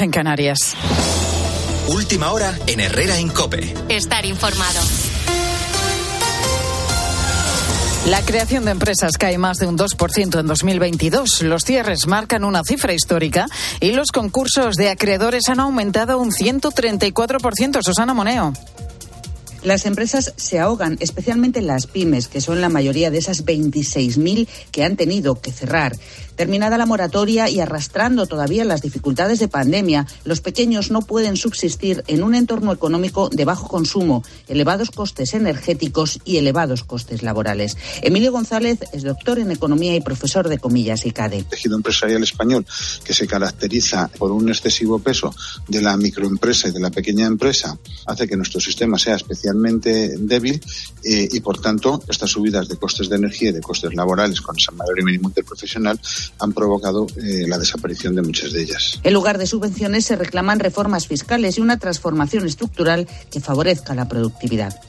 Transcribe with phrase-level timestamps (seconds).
[0.00, 0.74] en Canarias.
[1.88, 3.74] Última hora en Herrera en Cope.
[3.88, 4.80] Estar informado.
[8.06, 11.42] La creación de empresas cae más de un 2% en 2022.
[11.42, 13.46] Los cierres marcan una cifra histórica
[13.80, 17.78] y los concursos de acreedores han aumentado un 134%.
[17.82, 18.52] Susana Moneo.
[19.64, 24.84] Las empresas se ahogan, especialmente las pymes, que son la mayoría de esas 26.000 que
[24.84, 25.96] han tenido que cerrar.
[26.36, 32.02] Terminada la moratoria y arrastrando todavía las dificultades de pandemia, los pequeños no pueden subsistir
[32.06, 37.76] en un entorno económico de bajo consumo, elevados costes energéticos y elevados costes laborales.
[38.02, 41.38] Emilio González es doctor en economía y profesor de comillas y CADE.
[41.38, 42.66] El tejido empresarial español,
[43.04, 45.34] que se caracteriza por un excesivo peso
[45.68, 50.60] de la microempresa y de la pequeña empresa, hace que nuestro sistema sea especialmente débil
[51.04, 54.56] eh, y, por tanto, estas subidas de costes de energía y de costes laborales con
[54.56, 56.00] esa mayor y mínimo interprofesional
[56.38, 59.00] han provocado eh, la desaparición de muchas de ellas.
[59.02, 64.08] En lugar de subvenciones se reclaman reformas fiscales y una transformación estructural que favorezca la
[64.08, 64.80] productividad.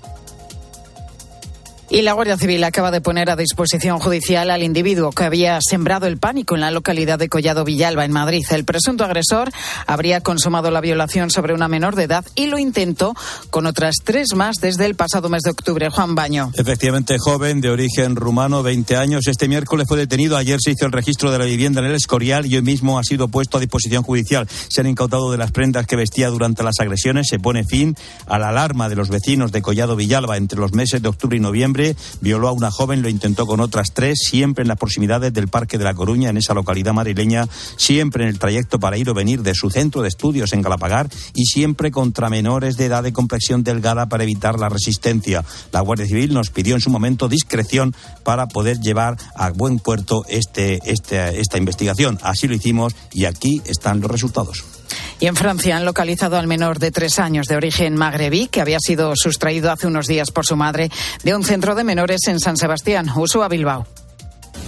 [1.88, 6.08] Y la Guardia Civil acaba de poner a disposición judicial al individuo que había sembrado
[6.08, 8.44] el pánico en la localidad de Collado Villalba, en Madrid.
[8.50, 9.52] El presunto agresor
[9.86, 13.14] habría consumado la violación sobre una menor de edad y lo intentó
[13.52, 15.90] con otras tres más desde el pasado mes de octubre.
[15.92, 16.52] Juan Baño.
[16.56, 19.28] Efectivamente, joven de origen rumano, 20 años.
[19.28, 20.38] Este miércoles fue detenido.
[20.38, 23.04] Ayer se hizo el registro de la vivienda en el Escorial y hoy mismo ha
[23.04, 24.48] sido puesto a disposición judicial.
[24.70, 27.28] Se han incautado de las prendas que vestía durante las agresiones.
[27.30, 31.04] Se pone fin a la alarma de los vecinos de Collado Villalba entre los meses
[31.04, 31.75] de octubre y noviembre
[32.22, 35.78] violó a una joven, lo intentó con otras tres, siempre en las proximidades del Parque
[35.78, 39.42] de la Coruña, en esa localidad madrileña, siempre en el trayecto para ir o venir
[39.42, 43.64] de su centro de estudios en Galapagar y siempre contra menores de edad de complexión
[43.64, 45.44] delgada para evitar la resistencia.
[45.72, 50.26] La Guardia Civil nos pidió en su momento discreción para poder llevar a buen puerto
[50.28, 52.20] este, este, esta investigación.
[52.22, 54.75] Así lo hicimos y aquí están los resultados.
[55.20, 58.80] Y en Francia han localizado al menor de tres años de origen magrebí que había
[58.80, 60.90] sido sustraído hace unos días por su madre
[61.24, 63.88] de un centro de menores en San Sebastián, a Bilbao.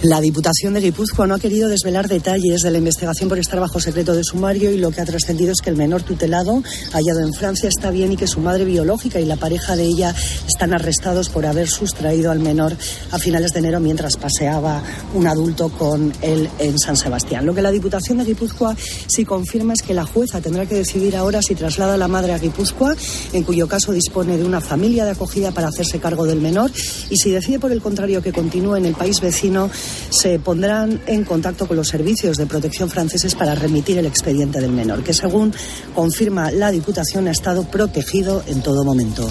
[0.02, 3.80] La Diputación de Guipúzcoa no ha querido desvelar detalles de la investigación por estar bajo
[3.80, 7.32] secreto de sumario y lo que ha trascendido es que el menor tutelado hallado en
[7.34, 10.14] Francia está bien y que su madre biológica y la pareja de ella
[10.46, 12.76] están arrestados por haber sustraído al menor
[13.10, 17.44] a finales de enero mientras paseaba un adulto con él en San Sebastián.
[17.44, 18.76] Lo que la Diputación de Guipúzcoa
[19.08, 22.34] sí confirma es que la jueza tendrá que decidir ahora si traslada a la madre
[22.34, 22.94] a Guipúzcoa,
[23.32, 26.70] en cuyo caso dispone de una familia de acogida para hacerse cargo del menor,
[27.10, 29.68] y si decide por el contrario que continúe en el país vecino,
[30.10, 34.72] se pondrán en contacto con los servicios de protección franceses para remitir el expediente del
[34.72, 35.54] menor, que según
[35.94, 39.28] confirma la Diputación ha estado protegido en todo momento.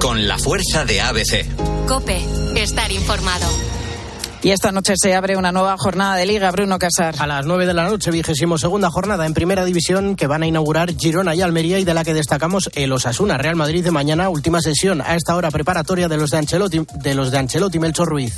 [0.00, 1.46] Con la fuerza de ABC.
[1.86, 2.20] Cope,
[2.56, 3.46] estar informado.
[4.42, 7.14] Y esta noche se abre una nueva jornada de Liga, Bruno Casar.
[7.18, 10.46] A las 9 de la noche, vigésimo segunda jornada en Primera División que van a
[10.46, 14.30] inaugurar Girona y Almería y de la que destacamos el Osasuna Real Madrid de mañana,
[14.30, 18.08] última sesión a esta hora preparatoria de los de Ancelotti, de los de Ancelotti Melchor
[18.08, 18.32] Ruiz.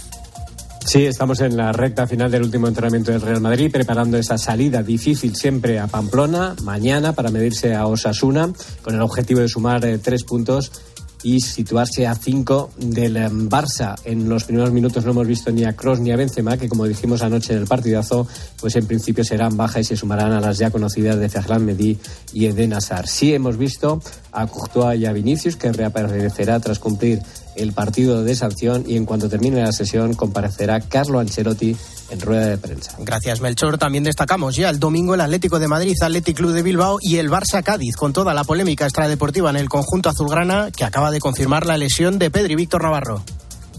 [0.84, 4.82] Sí, estamos en la recta final del último entrenamiento del Real Madrid, preparando esa salida
[4.82, 8.52] difícil siempre a Pamplona, mañana para medirse a Osasuna,
[8.82, 10.72] con el objetivo de sumar eh, tres puntos
[11.22, 13.96] y situarse a 5 del em, Barça.
[14.04, 16.86] En los primeros minutos no hemos visto ni a Cross ni a Benzema, que como
[16.86, 18.26] dijimos anoche en el partidazo,
[18.60, 21.98] pues en principio serán baja y se sumarán a las ya conocidas de Ferland Medí
[22.32, 23.06] y Eden Hazard.
[23.06, 24.02] Sí hemos visto
[24.32, 27.22] a Courtois y a Vinicius, que reaparecerá tras cumplir
[27.56, 31.76] el partido de sanción y en cuanto termine la sesión comparecerá Carlo Ancelotti
[32.10, 32.94] en rueda de prensa.
[32.98, 33.78] Gracias, Melchor.
[33.78, 37.30] También destacamos ya el domingo el Atlético de Madrid, Atlético Club de Bilbao y el
[37.30, 41.66] Barça Cádiz, con toda la polémica extradeportiva en el conjunto azulgrana que acaba de confirmar
[41.66, 43.22] la lesión de Pedri Víctor Navarro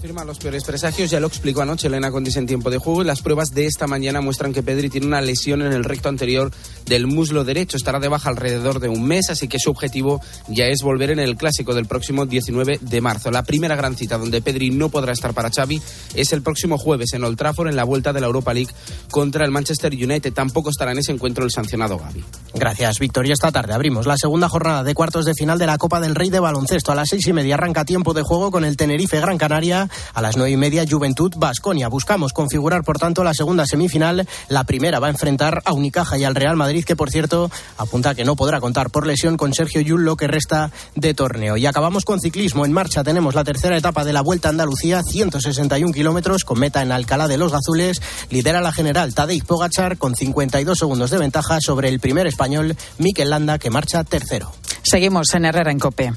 [0.03, 3.21] confirma los peores presagios, ya lo explicó anoche Elena Condis en tiempo de juego las
[3.21, 6.51] pruebas de esta mañana muestran que Pedri tiene una lesión en el recto anterior
[6.85, 7.77] del muslo derecho.
[7.77, 10.19] Estará de baja alrededor de un mes, así que su objetivo
[10.49, 13.31] ya es volver en el clásico del próximo 19 de marzo.
[13.31, 15.81] La primera gran cita donde Pedri no podrá estar para Xavi
[16.15, 18.73] es el próximo jueves en Old Trafford en la vuelta de la Europa League
[19.09, 20.33] contra el Manchester United.
[20.33, 22.25] Tampoco estará en ese encuentro el sancionado Gaby.
[22.55, 23.25] Gracias, Víctor.
[23.25, 26.13] Y esta tarde abrimos la segunda jornada de cuartos de final de la Copa del
[26.13, 26.91] Rey de Baloncesto.
[26.91, 29.89] A las seis y media arranca tiempo de juego con el Tenerife Gran Canaria.
[30.13, 31.87] A las nueve y media Juventud Basconia.
[31.87, 34.27] Buscamos configurar, por tanto, la segunda semifinal.
[34.49, 38.15] La primera va a enfrentar a Unicaja y al Real Madrid, que por cierto apunta
[38.15, 41.57] que no podrá contar por lesión con Sergio Yul lo que resta de torneo.
[41.57, 42.65] Y acabamos con ciclismo.
[42.65, 46.81] En marcha tenemos la tercera etapa de la Vuelta a Andalucía, 161 kilómetros, con meta
[46.81, 48.01] en Alcalá de los Azules.
[48.29, 53.29] Lidera la general Tadej Pogachar con 52 segundos de ventaja sobre el primer español, Mikel
[53.29, 54.51] Landa, que marcha tercero.
[54.83, 56.13] Seguimos en Herrera en Cope.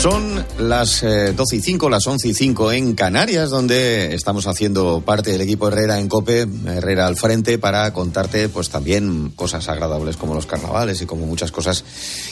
[0.00, 5.02] Son las eh, 12 y 5, las 11 y 5 en Canarias, donde estamos haciendo
[5.02, 10.16] parte del equipo Herrera en COPE, Herrera al frente, para contarte pues también cosas agradables
[10.16, 11.84] como los carnavales y como muchas cosas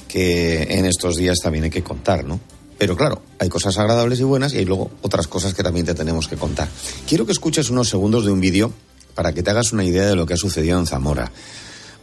[0.09, 2.41] que en estos días también hay que contar, ¿no?
[2.79, 5.95] Pero claro, hay cosas agradables y buenas y hay luego otras cosas que también te
[5.95, 6.69] tenemos que contar.
[7.07, 8.73] Quiero que escuches unos segundos de un vídeo
[9.15, 11.31] para que te hagas una idea de lo que ha sucedido en Zamora.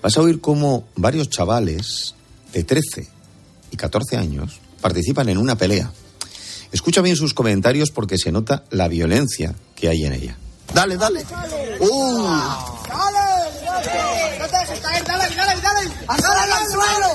[0.03, 2.13] Vas a oír cómo varios chavales
[2.53, 3.07] de 13
[3.71, 5.91] y 14 años participan en una pelea.
[6.71, 10.37] Escucha bien sus comentarios porque se nota la violencia que hay en ella.
[10.75, 11.25] Dale, dale.
[11.79, 12.27] ¡Uh!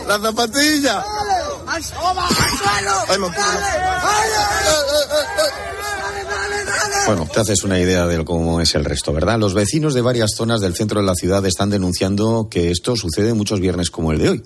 [0.08, 1.04] La zapatilla.
[7.06, 9.38] Bueno, te haces una idea de cómo es el resto, ¿verdad?
[9.38, 13.32] Los vecinos de varias zonas del centro de la ciudad están denunciando que esto sucede
[13.32, 14.42] muchos viernes como el de hoy.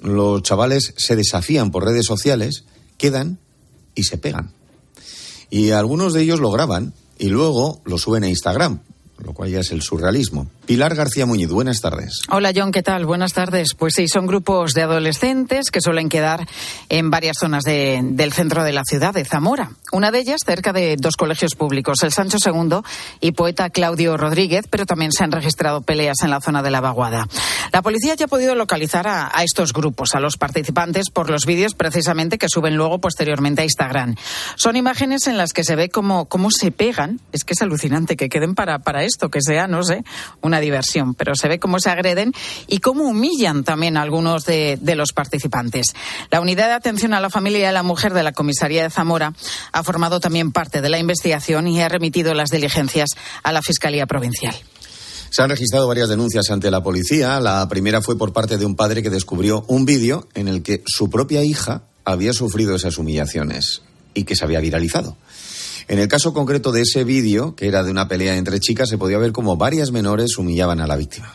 [0.00, 2.64] Los chavales se desafían por redes sociales,
[2.96, 3.38] quedan
[3.94, 4.52] y se pegan.
[5.50, 8.80] Y algunos de ellos lo graban y luego lo suben a Instagram,
[9.18, 10.48] lo cual ya es el surrealismo.
[10.66, 12.22] Pilar García Muñiz, buenas tardes.
[12.30, 13.06] Hola John, ¿qué tal?
[13.06, 13.74] Buenas tardes.
[13.74, 16.46] Pues sí, son grupos de adolescentes que suelen quedar
[16.88, 19.70] en varias zonas de, del centro de la ciudad, de Zamora.
[19.92, 22.80] Una de ellas cerca de dos colegios públicos, el Sancho II
[23.20, 26.80] y poeta Claudio Rodríguez, pero también se han registrado peleas en la zona de la
[26.80, 27.26] Vaguada.
[27.72, 31.46] La policía ya ha podido localizar a, a estos grupos, a los participantes, por los
[31.46, 34.16] vídeos precisamente que suben luego posteriormente a Instagram.
[34.56, 37.20] Son imágenes en las que se ve cómo, cómo se pegan.
[37.32, 40.04] Es que es alucinante que queden para, para esto, que sea, no sé,
[40.40, 42.32] una diversión, pero se ve cómo se agreden
[42.66, 45.94] y cómo humillan también a algunos de, de, los participantes.
[46.30, 48.90] La unidad de atención a la familia y a la mujer de la comisaría de
[48.90, 49.32] Zamora
[49.72, 53.10] ha formado también parte de la investigación y ha remitido las diligencias
[53.42, 54.54] a la Fiscalía Provincial.
[55.30, 57.38] Se han registrado varias denuncias ante la policía.
[57.40, 60.82] La primera fue por parte de un padre que descubrió un vídeo en el que
[60.86, 63.82] su propia hija había sufrido esas humillaciones
[64.14, 65.16] y que se había viralizado.
[65.88, 68.98] En el caso concreto de ese vídeo, que era de una pelea entre chicas, se
[68.98, 71.34] podía ver como varias menores humillaban a la víctima.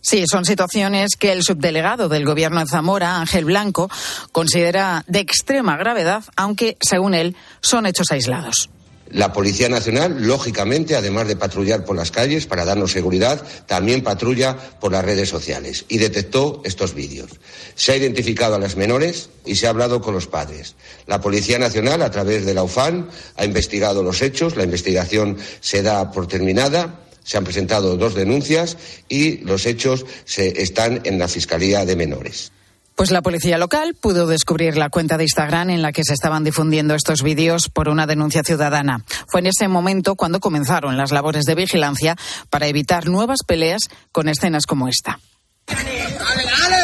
[0.00, 3.90] Sí, son situaciones que el subdelegado del Gobierno de Zamora, Ángel Blanco,
[4.30, 8.70] considera de extrema gravedad, aunque, según él, son hechos aislados.
[9.10, 14.56] La Policía Nacional, lógicamente, además de patrullar por las calles para darnos seguridad, también patrulla
[14.56, 17.30] por las redes sociales y detectó estos vídeos.
[17.76, 20.74] Se ha identificado a las menores y se ha hablado con los padres.
[21.06, 24.56] La Policía Nacional, a través de la UFAN, ha investigado los hechos.
[24.56, 27.00] La investigación se da por terminada.
[27.22, 28.76] Se han presentado dos denuncias
[29.08, 32.52] y los hechos se están en la Fiscalía de Menores.
[32.96, 36.44] Pues la policía local pudo descubrir la cuenta de Instagram en la que se estaban
[36.44, 39.04] difundiendo estos vídeos por una denuncia ciudadana.
[39.28, 42.16] Fue en ese momento cuando comenzaron las labores de vigilancia
[42.48, 43.82] para evitar nuevas peleas
[44.12, 45.20] con escenas como esta.
[45.66, 46.76] ¡Dale, dale!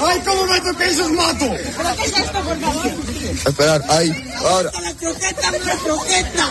[0.00, 1.46] ¡Ay, cómo me toqué esos mato!
[1.48, 2.86] ¿Pero qué es esto, por favor?
[3.46, 4.70] Esperar, ahí, ahora.
[4.82, 6.50] ¡La croqueta, la croqueta!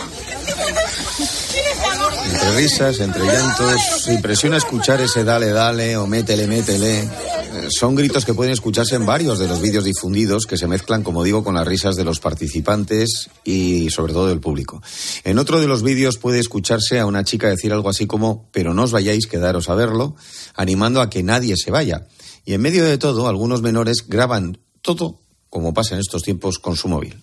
[2.24, 7.08] Entre risas, entre llantos, impresiona escuchar ese dale, dale o métele, métele.
[7.68, 11.22] Son gritos que pueden escucharse en varios de los vídeos difundidos que se mezclan, como
[11.22, 14.82] digo, con las risas de los participantes y sobre todo del público.
[15.22, 18.74] En otro de los vídeos puede escucharse a una chica decir algo así como, pero
[18.74, 20.16] no os vayáis, quedaros a verlo,
[20.54, 22.06] animando a que nadie se vaya.
[22.44, 26.76] Y en medio de todo, algunos menores graban todo, como pasa en estos tiempos, con
[26.76, 27.16] su móvil.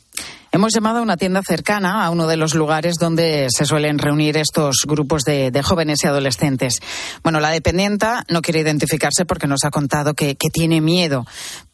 [0.54, 4.36] Hemos llamado a una tienda cercana a uno de los lugares donde se suelen reunir
[4.36, 6.82] estos grupos de, jóvenes y adolescentes.
[7.24, 11.26] Bueno, la dependienta no quiere identificarse porque nos ha contado que, tiene miedo,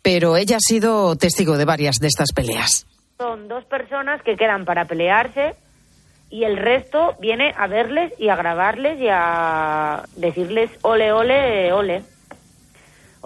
[0.04, 2.86] pero ella ha sido testigo de varias de estas peleas.
[3.18, 5.56] Son dos personas que quedan para pelearse
[6.30, 12.04] y el resto viene a verles y a grabarles y a decirles ole, ole, ole.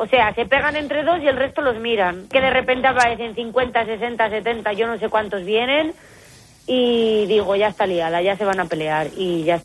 [0.02, 2.28] O sea, se pegan entre dos y el resto los miran.
[2.28, 5.94] Que de repente aparecen 50, 60, 70, yo no sé cuántos vienen.
[6.66, 9.62] Y digo, ya está liada, ya se van a pelear y ya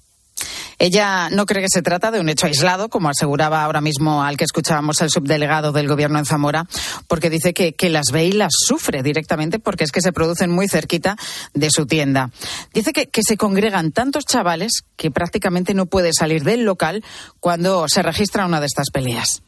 [0.78, 4.36] ella no cree que se trata de un hecho aislado, como aseguraba ahora mismo al
[4.36, 6.66] que escuchábamos el subdelegado del gobierno en Zamora,
[7.08, 10.68] porque dice que, las ve y las sufre directamente porque es que se producen muy
[10.68, 11.16] cerquita
[11.54, 12.30] de su tienda.
[12.74, 17.02] Dice que, que se congregan tantos chavales que prácticamente no puede salir del local
[17.40, 19.45] cuando se registra una de estas peleas.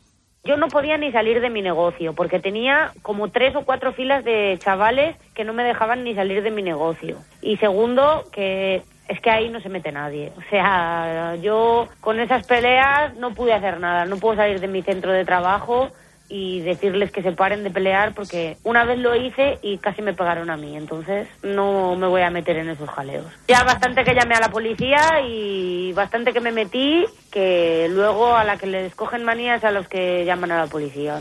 [0.49, 4.25] Yo no podía ni salir de mi negocio porque tenía como tres o cuatro filas
[4.25, 7.19] de chavales que no me dejaban ni salir de mi negocio.
[7.43, 10.33] Y segundo, que es que ahí no se mete nadie.
[10.39, 14.07] O sea, yo con esas peleas no pude hacer nada.
[14.07, 15.91] No puedo salir de mi centro de trabajo
[16.29, 20.15] y decirles que se paren de pelear porque una vez lo hice y casi me
[20.15, 23.27] pegaron a mí, entonces no me voy a meter en esos jaleos.
[23.49, 28.45] Ya bastante que llamé a la policía y bastante que me metí, que luego a
[28.45, 31.21] la que les cogen manías a los que llaman a la policía.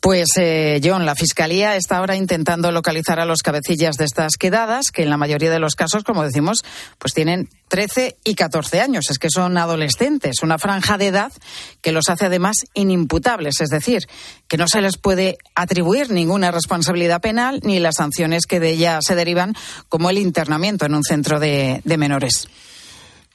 [0.00, 4.90] Pues, eh, John, la Fiscalía está ahora intentando localizar a los cabecillas de estas quedadas,
[4.92, 6.58] que en la mayoría de los casos, como decimos,
[6.98, 9.10] pues tienen 13 y 14 años.
[9.10, 11.32] Es que son adolescentes, una franja de edad
[11.80, 14.06] que los hace además inimputables, es decir,
[14.48, 18.98] que no se les puede atribuir ninguna responsabilidad penal ni las sanciones que de ella
[19.00, 19.54] se derivan,
[19.88, 22.48] como el internamiento en un centro de, de menores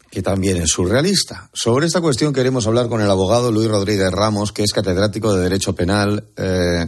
[0.10, 1.50] que también es surrealista.
[1.54, 5.44] Sobre esta cuestión queremos hablar con el abogado Luis Rodríguez Ramos, que es catedrático de
[5.44, 6.26] Derecho Penal.
[6.36, 6.88] Eh,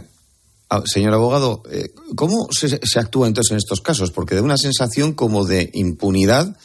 [0.70, 4.10] ah, señor abogado, eh, ¿cómo se, actúa entonces en estos casos?
[4.10, 6.56] Porque da una sensación como de impunidad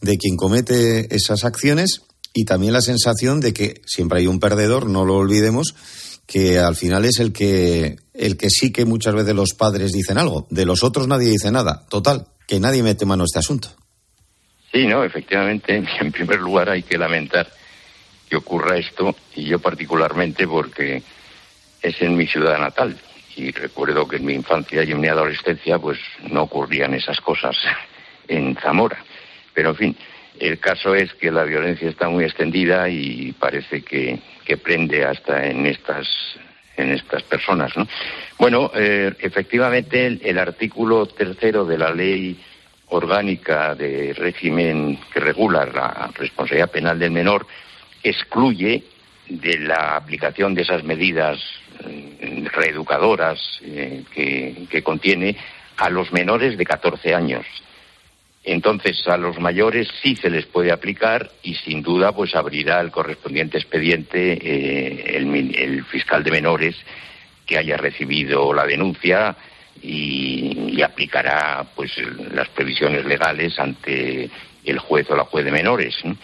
[0.00, 2.02] de quien comete esas acciones
[2.34, 5.74] y también la sensación de que siempre hay un perdedor, no lo olvidemos,
[6.26, 10.18] que al final es el que, el que sí que muchas veces los padres dicen
[10.18, 10.46] algo.
[10.50, 11.86] De los otros nadie dice nada.
[11.88, 13.68] Total, que nadie mete mano a este asunto.
[14.72, 17.46] Sí, no, efectivamente, en primer lugar hay que lamentar
[18.28, 21.02] que ocurra esto, y yo particularmente porque
[21.82, 22.96] es en mi ciudad natal.
[23.36, 25.98] Y recuerdo que en mi infancia y en mi adolescencia, pues
[26.30, 27.56] no ocurrían esas cosas
[28.28, 29.04] en Zamora.
[29.52, 29.96] Pero en fin,
[30.38, 35.46] el caso es que la violencia está muy extendida y parece que, que prende hasta
[35.46, 36.08] en estas
[36.74, 37.86] en estas personas, ¿no?
[38.38, 42.40] Bueno, eh, efectivamente el, el artículo tercero de la ley
[42.92, 47.46] orgánica de régimen que regula la responsabilidad penal del menor
[48.02, 48.84] excluye
[49.28, 51.40] de la aplicación de esas medidas
[51.86, 55.36] eh, reeducadoras eh, que, que, contiene
[55.76, 57.46] a los menores de 14 años.
[58.44, 62.90] Entonces, a los mayores sí se les puede aplicar y sin duda pues abrirá el
[62.90, 66.76] correspondiente expediente eh, el, el fiscal de menores
[67.46, 69.36] que haya recibido la denuncia
[69.82, 71.92] y, aplicará pues
[72.34, 74.28] las previsiones legales ante
[74.64, 75.96] el juez o la juez de menores.
[76.04, 76.16] ¿no?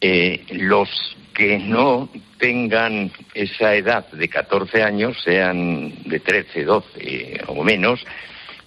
[0.00, 0.88] Eh, los
[1.32, 2.08] que no
[2.38, 8.04] tengan esa edad de 14 años, sean de 13, 12 o menos,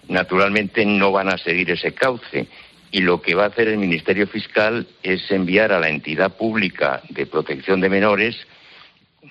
[0.07, 2.47] naturalmente no van a seguir ese cauce.
[2.89, 7.01] Y lo que va a hacer el Ministerio Fiscal es enviar a la entidad pública
[7.09, 8.37] de protección de menores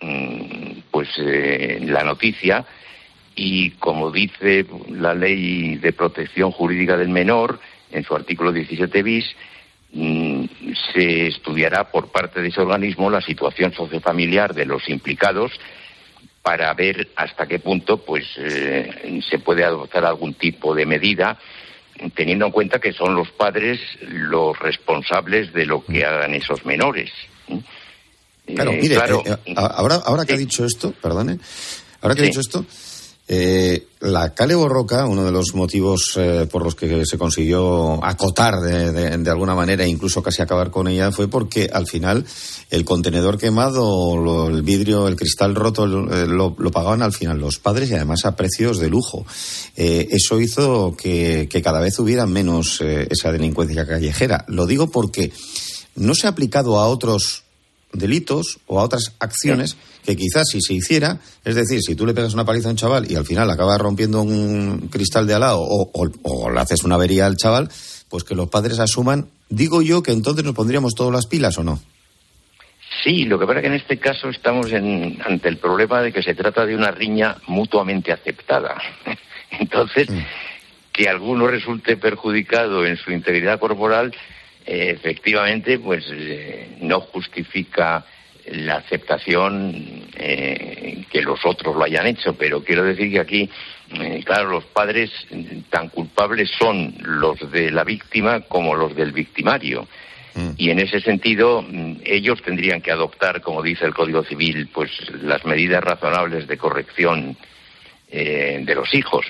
[0.01, 2.65] mmm, pues eh, la noticia
[3.37, 7.61] y como dice la ley de protección jurídica del menor
[7.93, 9.27] en su artículo 17 bis,
[9.93, 10.45] mm,
[10.95, 15.53] se estudiará por parte de ese organismo la situación sociofamiliar de los implicados
[16.43, 21.39] para ver hasta qué punto pues eh, se puede adoptar algún tipo de medida
[22.15, 27.11] teniendo en cuenta que son los padres los responsables de lo que hagan esos menores.
[28.47, 31.39] Claro, eh, mire, claro, eh, ahora, ahora que ha dicho esto, perdone,
[32.01, 32.27] ahora que sí.
[32.27, 32.65] ha dicho esto,
[33.29, 38.61] eh, la Cale Borroca, uno de los motivos eh, por los que se consiguió acotar
[38.61, 42.25] de, alguna manera e incluso casi acabar con ella fue porque al final
[42.71, 47.59] el contenedor quemado, lo, el vidrio, el cristal roto eh, lo, pagaban al final los
[47.59, 49.27] padres y además a precios de lujo.
[49.77, 54.45] Eh, eso hizo que, cada vez hubiera menos esa delincuencia callejera.
[54.47, 55.33] Lo digo porque
[55.97, 57.43] no se ha aplicado a otros
[57.93, 62.15] delitos o a otras acciones que quizás si se hiciera, es decir, si tú le
[62.15, 65.41] pegas una paliza a un chaval y al final acaba rompiendo un cristal de al
[65.41, 67.69] lado o, o, o le haces una avería al chaval,
[68.09, 71.65] pues que los padres asuman, digo yo que entonces nos pondríamos todas las pilas o
[71.65, 71.81] no.
[73.03, 76.13] Sí, lo que pasa es que en este caso estamos en, ante el problema de
[76.13, 78.77] que se trata de una riña mutuamente aceptada.
[79.51, 80.19] Entonces, mm.
[80.93, 84.15] que alguno resulte perjudicado en su integridad corporal,
[84.65, 88.05] eh, efectivamente, pues eh, no justifica
[88.53, 93.51] la aceptación eh, que los otros lo hayan hecho, pero quiero decir que aquí,
[94.01, 95.11] eh, claro, los padres
[95.71, 99.87] tan culpables son los de la víctima como los del victimario.
[100.35, 100.51] Mm.
[100.59, 104.91] Y en ese sentido, mm, ellos tendrían que adoptar, como dice el Código Civil, pues
[105.23, 107.37] las medidas razonables de corrección
[108.11, 109.27] eh, de los hijos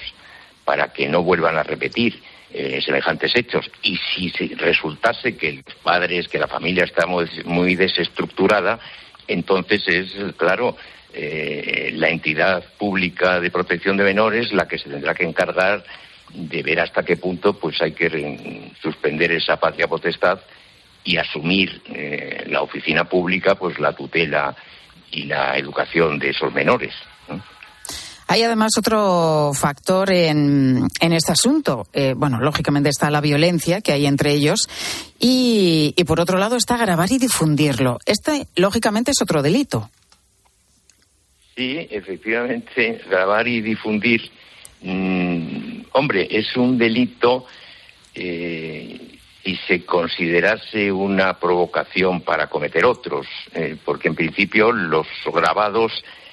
[0.64, 2.20] para que no vuelvan a repetir
[2.52, 3.70] eh, semejantes hechos.
[3.82, 8.78] Y si se resultase que los padres, que la familia está muy, muy desestructurada,
[9.28, 10.76] entonces es, claro,
[11.12, 15.84] eh, la entidad pública de protección de menores la que se tendrá que encargar
[16.32, 20.40] de ver hasta qué punto pues hay que suspender esa patria potestad
[21.04, 24.54] y asumir eh, la oficina pública pues la tutela
[25.10, 26.94] y la educación de esos menores.
[27.28, 27.42] ¿no?
[28.28, 31.86] Hay además otro factor en, en este asunto.
[31.92, 34.68] Eh, bueno, lógicamente está la violencia que hay entre ellos
[35.18, 37.98] y, y, por otro lado está grabar y difundirlo.
[38.04, 39.90] Este, lógicamente, es otro delito.
[41.54, 44.20] Sí, efectivamente, grabar y difundir,
[44.82, 47.46] mmm, hombre, es un delito
[48.14, 55.92] eh, si se considerase una provocación para cometer otros, eh, porque en principio los grabados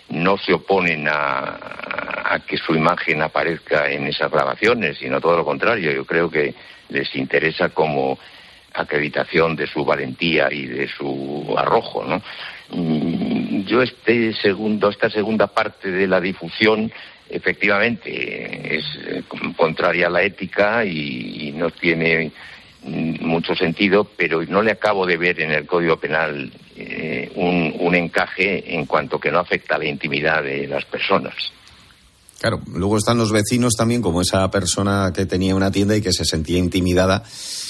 [0.10, 5.45] no se oponen a, a que su imagen aparezca en esas grabaciones, sino todo lo
[5.45, 5.91] contrario.
[5.91, 6.53] Yo creo que
[6.89, 8.17] les interesa como
[8.74, 12.22] acreditación de su valentía y de su arrojo, ¿no?
[12.69, 16.91] Mm, Yo este segundo, esta segunda parte de la difusión
[17.29, 19.24] efectivamente es eh,
[19.55, 22.31] contraria a la ética y, y no tiene
[22.85, 27.95] mucho sentido, pero no le acabo de ver en el Código Penal eh, un, un
[27.95, 31.33] encaje en cuanto que no afecta a la intimidad de las personas.
[32.39, 36.11] Claro, luego están los vecinos también, como esa persona que tenía una tienda y que
[36.11, 37.23] se sentía intimidada,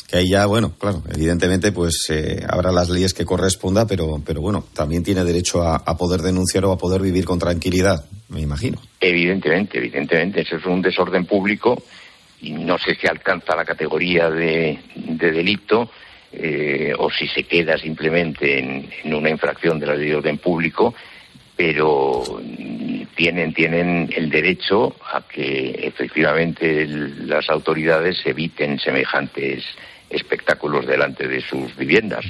[0.08, 4.42] que ahí ya, bueno, claro, evidentemente pues eh, habrá las leyes que corresponda, pero, pero
[4.42, 8.42] bueno, también tiene derecho a, a poder denunciar o a poder vivir con tranquilidad, me
[8.42, 8.82] imagino.
[9.00, 11.84] Evidentemente, evidentemente, eso es un desorden público
[12.52, 15.90] no sé si alcanza la categoría de, de delito
[16.36, 20.96] eh, o si se queda simplemente en, una infracción de la ley de orden público,
[21.56, 22.24] pero
[23.16, 29.64] tienen, tienen el derecho a que efectivamente las autoridades eviten semejantes
[30.10, 32.26] espectáculos delante de sus viviendas.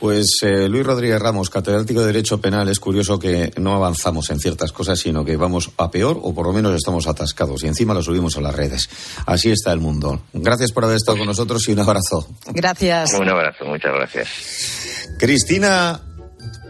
[0.00, 4.40] Pues eh, Luis Rodríguez Ramos, catedrático de Derecho Penal, es curioso que no avanzamos en
[4.40, 7.92] ciertas cosas, sino que vamos a peor o por lo menos estamos atascados y encima
[7.92, 8.88] lo subimos a las redes.
[9.26, 10.22] Así está el mundo.
[10.32, 12.26] Gracias por haber estado con nosotros y un abrazo.
[12.46, 13.12] Gracias.
[13.12, 14.28] Un abrazo, muchas gracias.
[15.18, 16.00] Cristina,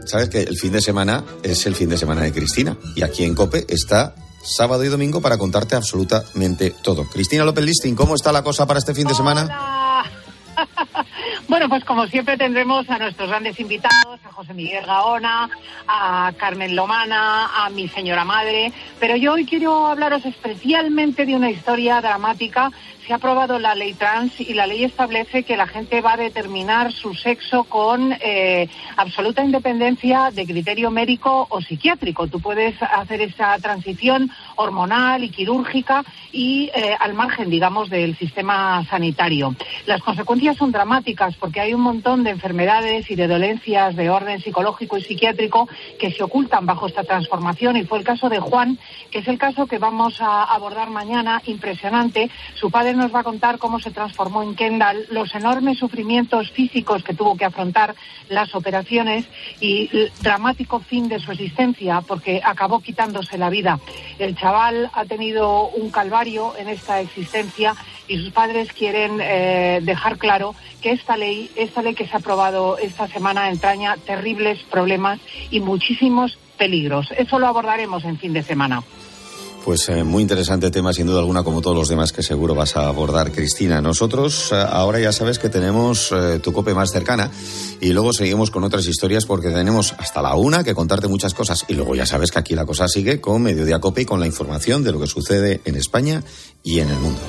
[0.07, 3.23] sabes que el fin de semana es el fin de semana de Cristina y aquí
[3.23, 7.05] en Cope está sábado y domingo para contarte absolutamente todo.
[7.05, 9.90] Cristina López Listing, ¿cómo está la cosa para este fin de semana?
[11.51, 15.51] Bueno, pues como siempre tendremos a nuestros grandes invitados, a José Miguel Gaona,
[15.89, 21.51] a Carmen Lomana, a mi señora madre, pero yo hoy quiero hablaros especialmente de una
[21.51, 22.71] historia dramática.
[23.07, 26.17] Se ha aprobado la ley trans y la ley establece que la gente va a
[26.17, 32.29] determinar su sexo con eh, absoluta independencia de criterio médico o psiquiátrico.
[32.29, 38.85] Tú puedes hacer esa transición hormonal y quirúrgica y eh, al margen, digamos, del sistema
[38.89, 39.55] sanitario.
[39.87, 44.41] Las consecuencias son dramáticas porque hay un montón de enfermedades y de dolencias de orden
[44.41, 48.79] psicológico y psiquiátrico que se ocultan bajo esta transformación y fue el caso de Juan,
[49.11, 52.31] que es el caso que vamos a abordar mañana, impresionante.
[52.55, 57.03] Su padre nos va a contar cómo se transformó en Kendall, los enormes sufrimientos físicos
[57.03, 57.95] que tuvo que afrontar
[58.29, 59.27] las operaciones
[59.61, 63.81] y el dramático fin de su existencia porque acabó quitándose la vida.
[64.19, 67.75] El chaval ha tenido un calvario en esta existencia
[68.09, 72.19] y sus padres quieren eh, dejar claro que esta ley, esta ley que se ha
[72.19, 77.11] aprobado esta semana entraña terribles problemas y muchísimos peligros.
[77.17, 78.83] Eso lo abordaremos en fin de semana.
[79.65, 82.77] Pues eh, muy interesante tema, sin duda alguna, como todos los demás que seguro vas
[82.77, 83.81] a abordar, Cristina.
[83.81, 87.31] Nosotros eh, ahora ya sabes que tenemos eh, tu cope más cercana
[87.81, 91.67] y luego seguimos con otras historias porque tenemos hasta la una que contarte muchas cosas.
[91.69, 94.27] Y luego ya sabes que aquí la cosa sigue con Mediodía Cope y con la
[94.27, 96.25] información de lo que sucede en España
[96.63, 97.21] y en el mundo.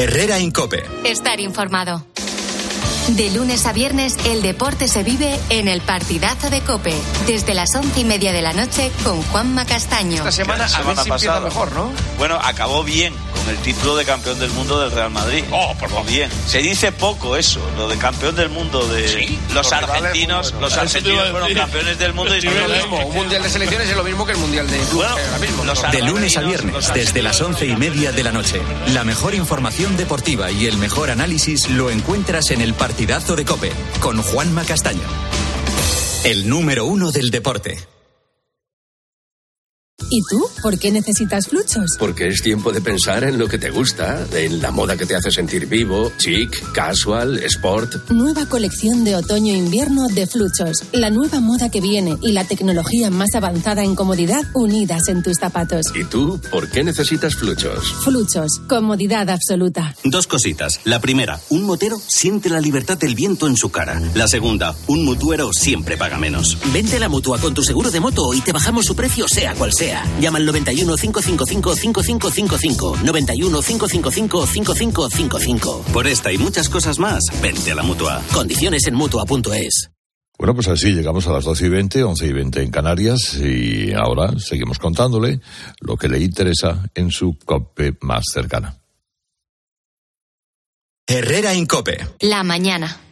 [0.00, 0.82] Herrera Incope.
[1.04, 2.06] Estar informado.
[3.08, 6.94] De lunes a viernes, el deporte se vive en el partidazo de Cope.
[7.26, 10.16] Desde las once y media de la noche con Juanma Castaño.
[10.16, 11.40] Esta semana, a ver si pasada.
[11.40, 11.90] mejor, ¿no?
[12.16, 13.12] Bueno, acabó bien
[13.50, 15.44] el título de campeón del mundo del Real Madrid.
[15.50, 16.06] Oh, por favor.
[16.06, 16.30] Bien.
[16.46, 20.52] Se dice poco eso, lo de campeón del mundo de los argentinos.
[20.52, 23.88] bueno, los argentinos fueron campeones del mundo y Es lo mismo, un mundial de selecciones
[23.88, 25.64] es lo mismo que el mundial de clubes Bueno, ahora mismo.
[25.64, 28.60] los De lunes a viernes, desde las once y media de la noche.
[28.94, 33.72] La mejor información deportiva y el mejor análisis lo encuentras en el partidazo de Cope,
[34.00, 35.00] con Juanma Castaño.
[36.24, 37.78] El número uno del deporte.
[40.08, 40.44] ¿Y tú?
[40.62, 41.96] ¿Por qué necesitas fluchos?
[41.98, 45.14] Porque es tiempo de pensar en lo que te gusta, en la moda que te
[45.14, 48.10] hace sentir vivo, chic, casual, sport.
[48.10, 50.84] Nueva colección de otoño-invierno de Fluchos.
[50.92, 55.36] La nueva moda que viene y la tecnología más avanzada en comodidad unidas en tus
[55.38, 55.86] zapatos.
[55.94, 57.92] ¿Y tú por qué necesitas fluchos?
[58.04, 58.60] Fluchos.
[58.68, 59.94] Comodidad absoluta.
[60.04, 60.80] Dos cositas.
[60.84, 64.00] La primera, un motero siente la libertad del viento en su cara.
[64.14, 66.56] La segunda, un mutuero siempre paga menos.
[66.72, 69.54] Vente a la mutua con tu seguro de moto y te bajamos su precio, sea
[69.54, 69.89] cual sea.
[70.20, 72.96] Llama al 91 555 5555.
[73.04, 75.84] 91 555 5555.
[75.92, 78.22] Por esta y muchas cosas más, vente a la mutua.
[78.32, 79.90] Condiciones en mutua.es.
[80.38, 83.92] Bueno, pues así llegamos a las 12 y 20, 11 y 20 en Canarias y
[83.92, 85.40] ahora seguimos contándole
[85.80, 88.78] lo que le interesa en su COPE más cercana.
[91.06, 92.06] Herrera en COPE.
[92.20, 93.09] La mañana.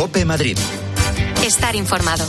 [0.00, 0.56] COPE Madrid.
[1.44, 2.24] Estar informado.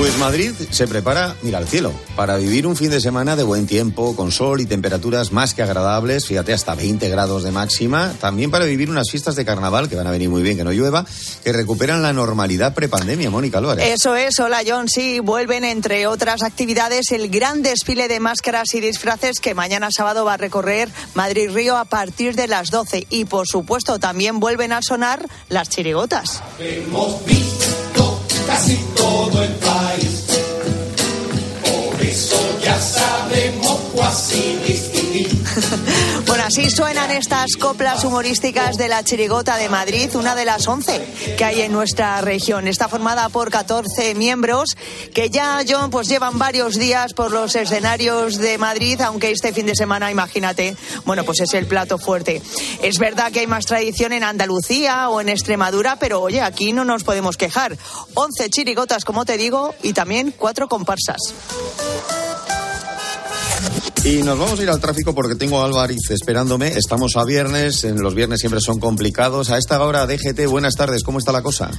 [0.00, 3.66] Pues Madrid se prepara, mira al cielo, para vivir un fin de semana de buen
[3.66, 8.14] tiempo, con sol y temperaturas más que agradables, fíjate, hasta 20 grados de máxima.
[8.18, 10.72] También para vivir unas fiestas de carnaval, que van a venir muy bien, que no
[10.72, 11.04] llueva,
[11.44, 13.86] que recuperan la normalidad prepandemia, Mónica Álvarez.
[13.88, 18.80] Eso es, hola John, sí, vuelven entre otras actividades el gran desfile de máscaras y
[18.80, 23.06] disfraces que mañana sábado va a recorrer Madrid-Río a partir de las 12.
[23.10, 26.42] Y por supuesto también vuelven a sonar las chirigotas.
[26.58, 29.69] Hemos visto casi todo el
[36.26, 41.34] Bueno, así suenan estas coplas humorísticas de la Chirigota de Madrid, una de las 11
[41.36, 42.68] que hay en nuestra región.
[42.68, 44.76] Está formada por 14 miembros
[45.14, 49.66] que ya, John, pues llevan varios días por los escenarios de Madrid, aunque este fin
[49.66, 52.42] de semana, imagínate, bueno, pues es el plato fuerte.
[52.82, 56.84] Es verdad que hay más tradición en Andalucía o en Extremadura, pero oye, aquí no
[56.84, 57.76] nos podemos quejar.
[58.14, 61.18] 11 chirigotas, como te digo, y también cuatro comparsas.
[64.02, 66.68] Y nos vamos a ir al tráfico porque tengo a Álvarez esperándome.
[66.68, 69.50] Estamos a viernes, en los viernes siempre son complicados.
[69.50, 71.70] A esta hora, DGT, buenas tardes, ¿cómo está la cosa?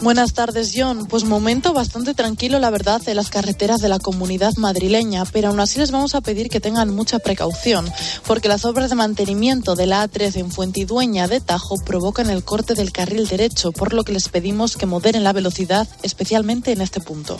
[0.00, 1.06] Buenas tardes, John.
[1.06, 5.60] Pues momento bastante tranquilo, la verdad, en las carreteras de la comunidad madrileña, pero aún
[5.60, 7.88] así les vamos a pedir que tengan mucha precaución,
[8.26, 12.74] porque las obras de mantenimiento de la A3 en Fuentidueña de Tajo provocan el corte
[12.74, 17.00] del carril derecho, por lo que les pedimos que moderen la velocidad, especialmente en este
[17.00, 17.38] punto.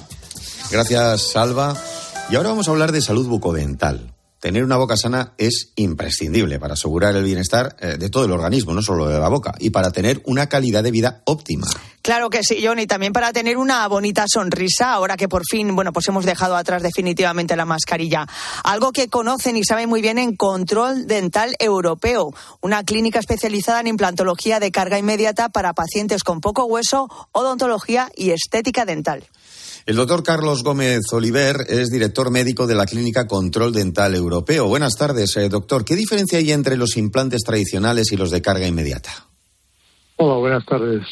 [0.70, 1.76] Gracias, Salva.
[2.30, 4.12] Y ahora vamos a hablar de salud bucodental.
[4.38, 8.74] Tener una boca sana es imprescindible para asegurar el bienestar eh, de todo el organismo,
[8.74, 11.66] no solo de la boca, y para tener una calidad de vida óptima.
[12.02, 15.74] Claro que sí, John, y también para tener una bonita sonrisa, ahora que por fin,
[15.74, 18.26] bueno, pues hemos dejado atrás definitivamente la mascarilla.
[18.62, 23.88] Algo que conocen y saben muy bien en Control Dental Europeo, una clínica especializada en
[23.88, 29.26] implantología de carga inmediata para pacientes con poco hueso, odontología y estética dental.
[29.88, 34.68] El doctor Carlos Gómez Oliver es director médico de la Clínica Control Dental Europeo.
[34.68, 35.82] Buenas tardes, eh, doctor.
[35.82, 39.08] ¿Qué diferencia hay entre los implantes tradicionales y los de carga inmediata?
[40.16, 41.04] Hola, buenas tardes.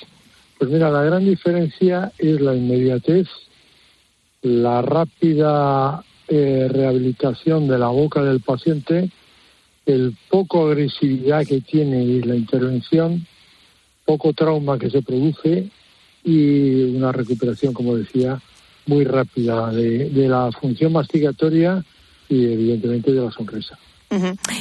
[0.58, 3.26] Pues mira, la gran diferencia es la inmediatez,
[4.42, 9.10] la rápida eh, rehabilitación de la boca del paciente,
[9.86, 13.26] el poco agresividad que tiene la intervención,
[14.04, 15.70] poco trauma que se produce
[16.22, 18.38] y una recuperación, como decía,
[18.86, 21.84] muy rápida de, de la función mastigatoria
[22.28, 23.78] y evidentemente de la sonrisa.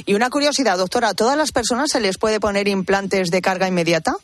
[0.06, 3.68] Y una curiosidad, doctora, ¿a todas las personas se les puede poner implantes de carga
[3.68, 4.16] inmediata?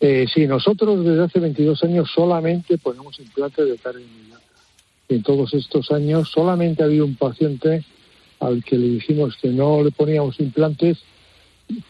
[0.00, 4.42] Eh, sí, nosotros desde hace 22 años solamente ponemos implantes de carga inmediata.
[5.08, 7.84] En todos estos años solamente ha habido un paciente
[8.40, 10.98] al que le dijimos que no le poníamos implantes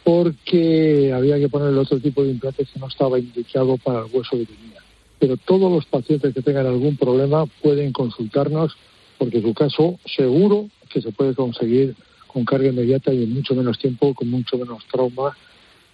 [0.05, 4.37] porque había que ponerle otro tipo de implantes que no estaba indicado para el hueso
[4.37, 4.76] que tenía.
[5.19, 8.77] Pero todos los pacientes que tengan algún problema pueden consultarnos
[9.19, 13.79] porque su caso seguro que se puede conseguir con carga inmediata y en mucho menos
[13.79, 15.37] tiempo, con mucho menos trauma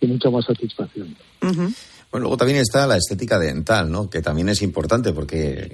[0.01, 1.17] y mucha más satisfacción.
[1.41, 4.11] Bueno, luego también está la estética dental, ¿no?
[4.11, 5.71] Que también es importante porque,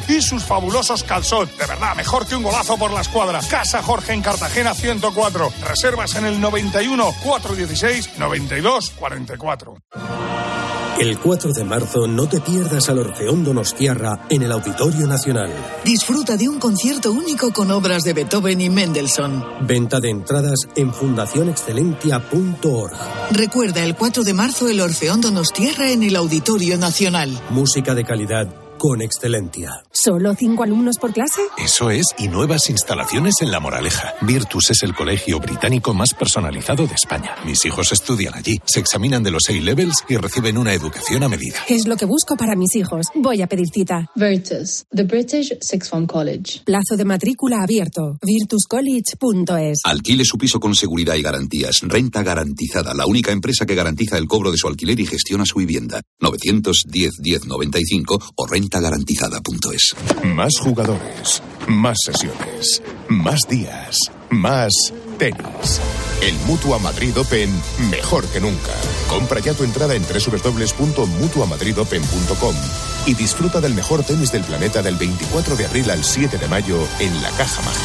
[0.07, 1.49] Y sus fabulosos calzot.
[1.57, 3.41] De verdad, mejor que un golazo por la escuadra.
[3.49, 5.51] Casa Jorge en Cartagena 104.
[5.67, 9.75] Reservas en el 91 416 92 44.
[10.99, 15.49] El 4 de marzo no te pierdas al Orfeón Donostiarra en el Auditorio Nacional.
[15.83, 19.43] Disfruta de un concierto único con obras de Beethoven y Mendelssohn.
[19.65, 22.93] Venta de entradas en fundacionexcelentia.org.
[23.31, 27.41] Recuerda el 4 de marzo el Orfeón Donostiarra en el Auditorio Nacional.
[27.49, 28.47] Música de calidad
[28.81, 29.83] con Excelentia.
[29.91, 31.43] ¿Solo cinco alumnos por clase?
[31.63, 34.15] Eso es, y nuevas instalaciones en La Moraleja.
[34.21, 37.35] Virtus es el colegio británico más personalizado de España.
[37.45, 41.57] Mis hijos estudian allí, se examinan de los A-levels y reciben una educación a medida.
[41.69, 43.05] Es lo que busco para mis hijos.
[43.13, 44.09] Voy a pedir cita.
[44.15, 46.61] Virtus, the British Sixth Form College.
[46.65, 48.17] Plazo de matrícula abierto.
[48.23, 49.81] virtuscollege.es.
[49.83, 51.81] Alquile su piso con seguridad y garantías.
[51.83, 55.59] Renta garantizada, la única empresa que garantiza el cobro de su alquiler y gestiona su
[55.59, 56.01] vivienda.
[56.19, 58.70] 910 1095 o renta
[60.23, 63.97] Más jugadores, más sesiones, más días,
[64.29, 64.71] más
[65.17, 65.81] tenis.
[66.21, 67.49] El Mutua Madrid Open
[67.89, 68.71] mejor que nunca.
[69.09, 72.55] Compra ya tu entrada en www.mutuamadridopen.com
[73.07, 76.79] y disfruta del mejor tenis del planeta del 24 de abril al 7 de mayo
[76.99, 77.83] en la Caja Mágica.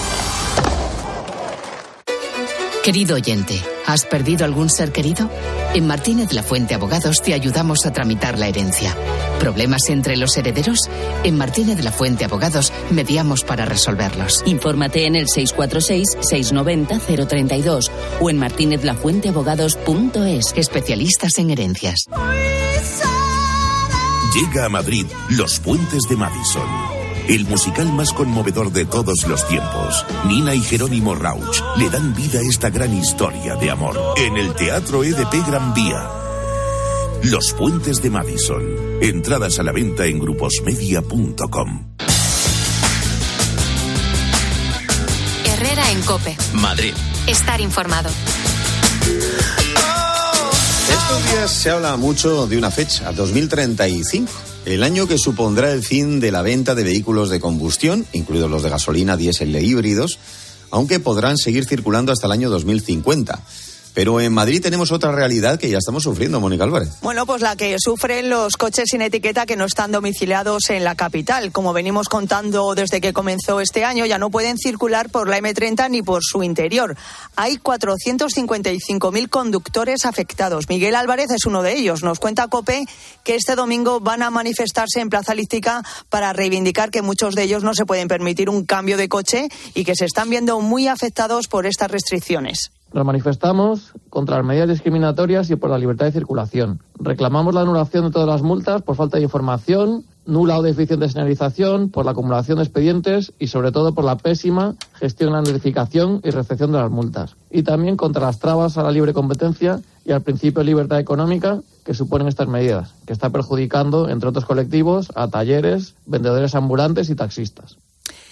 [2.85, 5.29] Querido oyente, ¿has perdido algún ser querido?
[5.77, 8.97] En Martínez La Fuente Abogados te ayudamos a tramitar la herencia.
[9.39, 10.89] ¿Problemas entre los herederos?
[11.23, 14.43] En Martínez La Fuente Abogados mediamos para resolverlos.
[14.47, 17.91] Infórmate en el 646-690-032
[18.23, 20.55] o en martinezlafuenteabogados.es.
[20.57, 22.07] Especialistas en herencias.
[24.35, 26.96] Llega a Madrid Los Puentes de Madison
[27.29, 30.05] el musical más conmovedor de todos los tiempos.
[30.27, 34.55] Nina y Jerónimo Rauch le dan vida a esta gran historia de amor en el
[34.55, 36.09] Teatro EDP Gran Vía.
[37.23, 38.63] Los Puentes de Madison.
[39.01, 41.87] Entradas a la venta en gruposmedia.com.
[45.45, 46.37] Herrera en Cope.
[46.55, 46.95] Madrid.
[47.27, 48.11] Estar informado.
[50.89, 56.19] Estos días se habla mucho de una fecha, 2035 el año que supondrá el fin
[56.19, 60.19] de la venta de vehículos de combustión, incluidos los de gasolina, diésel e híbridos,
[60.73, 63.41] aunque podrán seguir circulando hasta el año 2050.
[63.97, 66.91] Pero en Madrid tenemos otra realidad que ya estamos sufriendo, Mónica Álvarez.
[67.01, 70.95] Bueno, pues la que sufren los coches sin etiqueta que no están domiciliados en la
[70.95, 71.51] capital.
[71.51, 75.89] Como venimos contando desde que comenzó este año, ya no pueden circular por la M30
[75.89, 76.95] ni por su interior.
[77.37, 80.69] Hay 455.000 conductores afectados.
[80.69, 82.03] Miguel Álvarez es uno de ellos.
[82.03, 82.85] Nos cuenta COPE
[83.25, 87.63] que este domingo van a manifestarse en Plaza Lística para reivindicar que muchos de ellos
[87.65, 91.49] no se pueden permitir un cambio de coche y que se están viendo muy afectados
[91.49, 92.73] por estas restricciones.
[92.93, 96.81] Nos manifestamos contra las medidas discriminatorias y por la libertad de circulación.
[96.99, 101.91] Reclamamos la anulación de todas las multas por falta de información, nula o deficiente señalización,
[101.91, 106.31] por la acumulación de expedientes y sobre todo por la pésima gestión, la notificación y
[106.31, 107.37] recepción de las multas.
[107.51, 111.61] Y también contra las trabas a la libre competencia y al principio de libertad económica
[111.85, 117.15] que suponen estas medidas, que está perjudicando, entre otros colectivos, a talleres, vendedores ambulantes y
[117.15, 117.79] taxistas.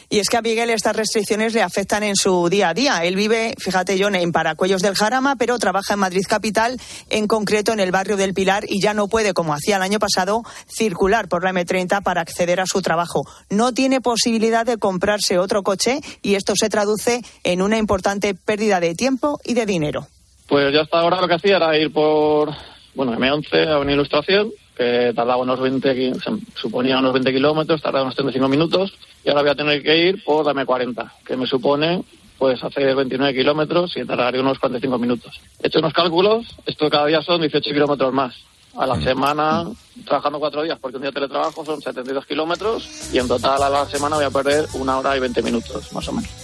[0.08, 3.04] Y es que a Miguel estas restricciones le afectan en su día a día.
[3.04, 6.78] Él vive, fíjate John, en Paracuellos del Jarama, pero trabaja en Madrid Capital,
[7.10, 9.98] en concreto en el barrio del Pilar, y ya no puede, como hacía el año
[9.98, 13.26] pasado, circular por la M30 para acceder a su trabajo.
[13.50, 18.80] No tiene posibilidad de comprarse otro coche y esto se traduce en una importante pérdida
[18.80, 20.06] de tiempo y de dinero.
[20.48, 22.50] Pues ya hasta ahora lo que hacía era ir por,
[22.94, 26.12] bueno, M11 a una ilustración que tardaba unos 20,
[26.54, 28.92] suponía unos 20 kilómetros, tardaba unos 35 minutos,
[29.24, 32.04] y ahora voy a tener que ir por la M40, que me supone
[32.38, 35.40] pues hacer 29 kilómetros y tardaría unos 45 minutos.
[35.62, 38.34] He hecho unos cálculos, esto cada día son 18 kilómetros más.
[38.76, 39.64] A la semana,
[40.04, 43.70] trabajando cuatro días, porque un día de teletrabajo son 72 kilómetros, y en total a
[43.70, 46.43] la semana voy a perder una hora y 20 minutos, más o menos.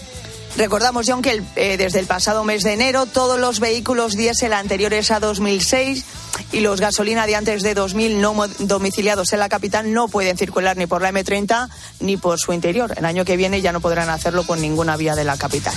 [0.61, 5.11] Recordamos, John, que eh, desde el pasado mes de enero todos los vehículos diésel anteriores
[5.11, 6.05] a 2006
[6.53, 10.77] y los gasolina de antes de 2000 no domiciliados en la capital no pueden circular
[10.77, 11.71] ni por la M30
[12.01, 12.93] ni por su interior.
[12.99, 15.73] El año que viene ya no podrán hacerlo por ninguna vía de la capital.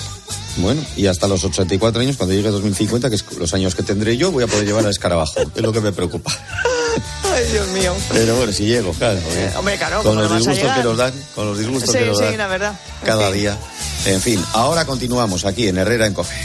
[0.57, 4.17] Bueno, y hasta los 84 años, cuando llegue 2050, que es los años que tendré
[4.17, 5.33] yo, voy a poder llevar al escarabajo.
[5.55, 6.29] Es lo que me preocupa.
[7.33, 7.95] Ay, Dios mío.
[8.11, 9.19] Pero bueno, si llego, claro.
[9.31, 12.05] Eh, hombre, claro, con ¿cómo los disgustos que nos dan, con los disgustos Sí, que
[12.05, 12.79] nos sí, dan la verdad.
[13.05, 13.57] Cada día.
[14.05, 16.35] En fin, ahora continuamos aquí en Herrera en Cofe.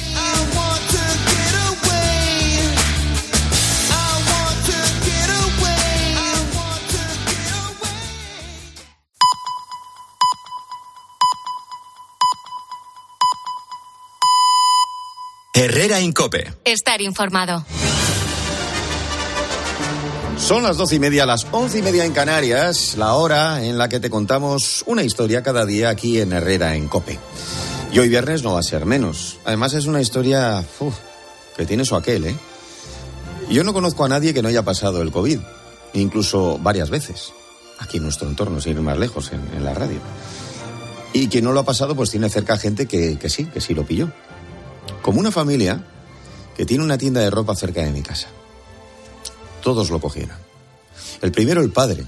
[15.53, 16.53] Herrera Incope.
[16.65, 17.65] Estar informado.
[20.39, 23.89] Son las doce y media, las once y media en Canarias, la hora en la
[23.89, 27.19] que te contamos una historia cada día aquí en Herrera en Cope.
[27.93, 29.39] Y hoy viernes no va a ser menos.
[29.45, 30.95] Además es una historia uf,
[31.57, 32.37] que tiene su aquel, ¿eh?
[33.51, 35.39] Yo no conozco a nadie que no haya pasado el COVID,
[35.95, 37.33] incluso varias veces,
[37.79, 39.99] aquí en nuestro entorno, sin ir más lejos, en, en la radio.
[41.13, 43.75] Y quien no lo ha pasado, pues tiene cerca gente que, que sí, que sí
[43.75, 44.11] lo pilló.
[45.03, 45.85] Como una familia
[46.57, 48.29] que tiene una tienda de ropa cerca de mi casa.
[49.63, 50.37] Todos lo cogieron.
[51.21, 52.05] El primero, el padre,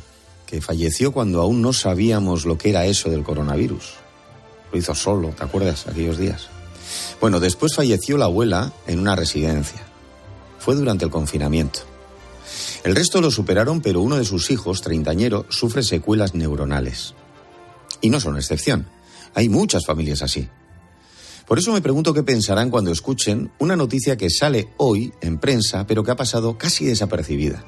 [0.47, 3.95] que falleció cuando aún no sabíamos lo que era eso del coronavirus.
[4.73, 5.87] Lo hizo solo, ¿te acuerdas?
[5.87, 6.49] Aquellos días.
[7.21, 9.81] Bueno, después falleció la abuela en una residencia.
[10.59, 11.81] Fue durante el confinamiento.
[12.83, 17.15] El resto lo superaron, pero uno de sus hijos, treintañero, sufre secuelas neuronales.
[18.01, 18.89] Y no son excepción.
[19.35, 20.49] Hay muchas familias así.
[21.51, 25.85] Por eso me pregunto qué pensarán cuando escuchen una noticia que sale hoy en prensa,
[25.85, 27.65] pero que ha pasado casi desapercibida.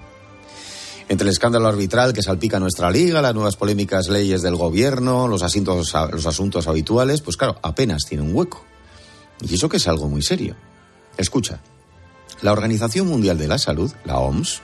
[1.09, 5.43] Entre el escándalo arbitral que salpica nuestra liga, las nuevas polémicas leyes del gobierno, los
[5.43, 8.65] asuntos, los asuntos habituales, pues claro, apenas tiene un hueco.
[9.41, 10.55] Y eso que es algo muy serio.
[11.17, 11.59] Escucha,
[12.41, 14.61] la Organización Mundial de la Salud, la OMS,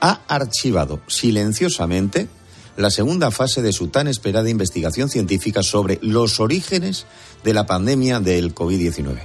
[0.00, 2.28] ha archivado silenciosamente
[2.76, 7.06] la segunda fase de su tan esperada investigación científica sobre los orígenes
[7.44, 9.20] de la pandemia del COVID-19.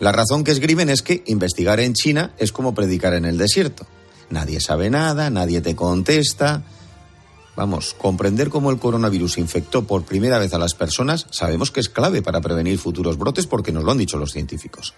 [0.00, 3.86] La razón que escriben es que investigar en China es como predicar en el desierto.
[4.30, 6.62] Nadie sabe nada, nadie te contesta.
[7.56, 11.90] Vamos, comprender cómo el coronavirus infectó por primera vez a las personas sabemos que es
[11.90, 14.94] clave para prevenir futuros brotes porque nos lo han dicho los científicos.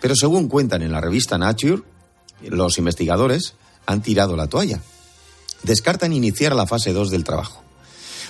[0.00, 1.82] Pero según cuentan en la revista Nature,
[2.42, 3.54] los investigadores
[3.86, 4.80] han tirado la toalla.
[5.66, 7.60] Descartan iniciar la fase 2 del trabajo.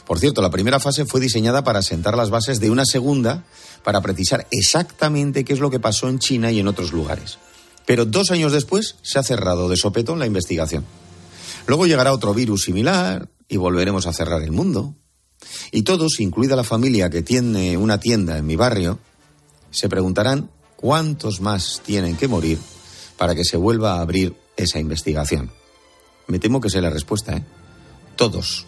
[0.06, 3.44] Por cierto, la primera fase fue diseñada para sentar las bases de una segunda
[3.84, 7.36] para precisar exactamente qué es lo que pasó en China y en otros lugares.
[7.84, 10.86] Pero dos años después se ha cerrado de sopetón la investigación.
[11.66, 14.94] Luego llegará otro virus similar y volveremos a cerrar el mundo.
[15.72, 18.98] Y todos, incluida la familia que tiene una tienda en mi barrio,
[19.70, 22.58] se preguntarán cuántos más tienen que morir
[23.18, 25.50] para que se vuelva a abrir esa investigación.
[26.26, 27.44] Me temo que sea la respuesta, ¿eh?
[28.16, 28.66] Todos.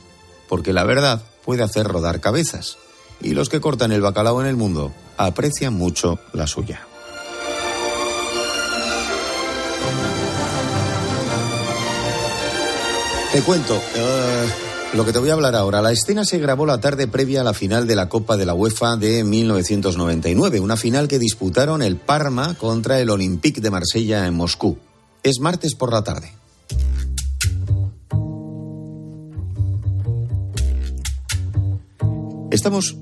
[0.48, 2.78] Porque la verdad puede hacer rodar cabezas.
[3.20, 6.86] Y los que cortan el bacalao en el mundo aprecian mucho la suya.
[13.32, 14.46] Te cuento eh,
[14.94, 15.82] lo que te voy a hablar ahora.
[15.82, 18.54] La escena se grabó la tarde previa a la final de la Copa de la
[18.54, 24.34] UEFA de 1999, una final que disputaron el Parma contra el Olympique de Marsella en
[24.34, 24.78] Moscú.
[25.22, 26.37] Es martes por la tarde.
[32.50, 32.96] Estamos,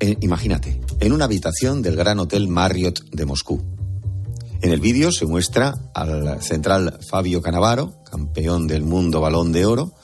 [0.00, 3.62] eh, imagínate, en una habitación del Gran Hotel Marriott de Moscú.
[4.60, 9.94] En el vídeo se muestra al central Fabio Canavaro, campeón del mundo balón de oro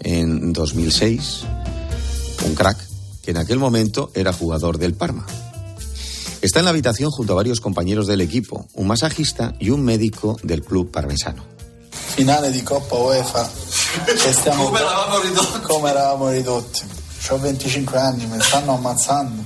[0.00, 1.44] en 2006,
[2.46, 2.78] un crack
[3.22, 5.26] que en aquel momento era jugador del Parma.
[6.42, 10.36] Está en la habitación junto a varios compañeros del equipo, un masajista y un médico
[10.42, 11.54] del club parmesano.
[12.14, 13.50] finale di Coppa UEFA
[14.06, 16.93] ridotti come eravamo ridotti
[17.30, 19.44] ho 25 anni mi stanno ammazzando?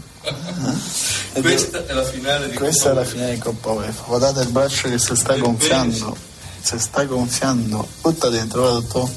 [1.41, 4.49] Questa è la finale di questa è Coppa la finale di Coppa UEFA guardate il
[4.49, 6.17] braccio che si sta gonfiando
[6.61, 9.12] si sta gonfiando butta dentro va dottore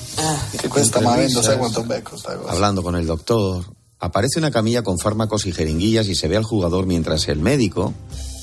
[0.55, 2.51] che questa mi avendo sai quanto becco sta cosa.
[2.51, 3.65] Hablando con el doctor,
[3.99, 7.93] aparece una camilla con fármacos y jeringuillas y se ve al jugador mientras el médico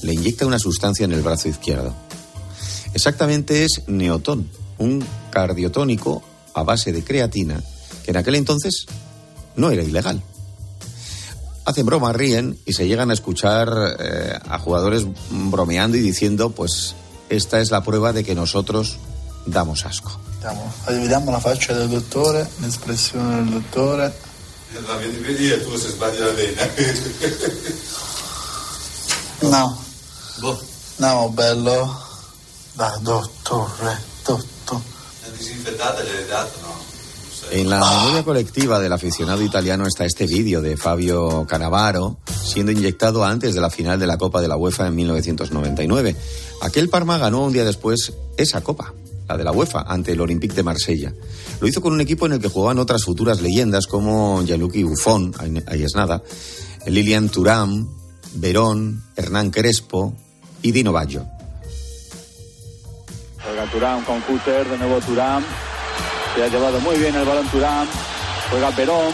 [0.02, 1.94] le inyecta una sustancia en el brazo izquierdo.
[2.94, 6.22] Exactamente es neotón, un cardiotónico
[6.54, 7.62] a base de creatina
[8.04, 8.87] que en aquel entonces
[9.59, 10.23] no era ilegal.
[11.66, 13.68] Hacen broma, ríen y se llegan a escuchar
[13.99, 16.94] eh, a jugadores bromeando y diciendo, pues
[17.29, 18.97] esta es la prueba de que nosotros
[19.44, 20.18] damos asco.
[20.88, 24.12] vediamo, la faccia del dottore l'espressione del dottore
[24.87, 26.69] La vedi, vedi e tu se sbagli la vena.
[29.40, 29.79] no
[30.40, 30.61] boh,
[30.96, 31.96] no bello
[32.75, 34.83] dai dottore dottore
[35.23, 36.67] la disinfettata gliel'hai dato, no?
[37.51, 43.25] En la memoria colectiva del aficionado italiano está este vídeo de Fabio Canavaro siendo inyectado
[43.25, 46.15] antes de la final de la Copa de la UEFA en 1999.
[46.63, 48.92] Aquel Parma ganó un día después esa Copa
[49.29, 51.13] la de la UEFA, ante el Olympique de Marsella.
[51.61, 55.35] Lo hizo con un equipo en el que jugaban otras futuras leyendas como Gianluigi Buffon,
[55.67, 56.23] ahí es nada,
[56.87, 57.88] Lilian Thuram,
[58.37, 60.15] Verón, Hernán Crespo
[60.63, 61.27] y Dino Baggio.
[63.73, 65.44] Turán con Cutter, de nuevo Turán.
[66.38, 67.88] Se ha llevado muy bien el balón Turán.
[68.48, 69.12] Juega Verón.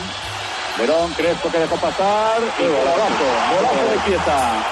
[0.78, 2.38] Verón, Crespo que dejó pasar.
[2.58, 3.24] ¡Qué golazo!
[3.56, 4.64] Golazo de pieza.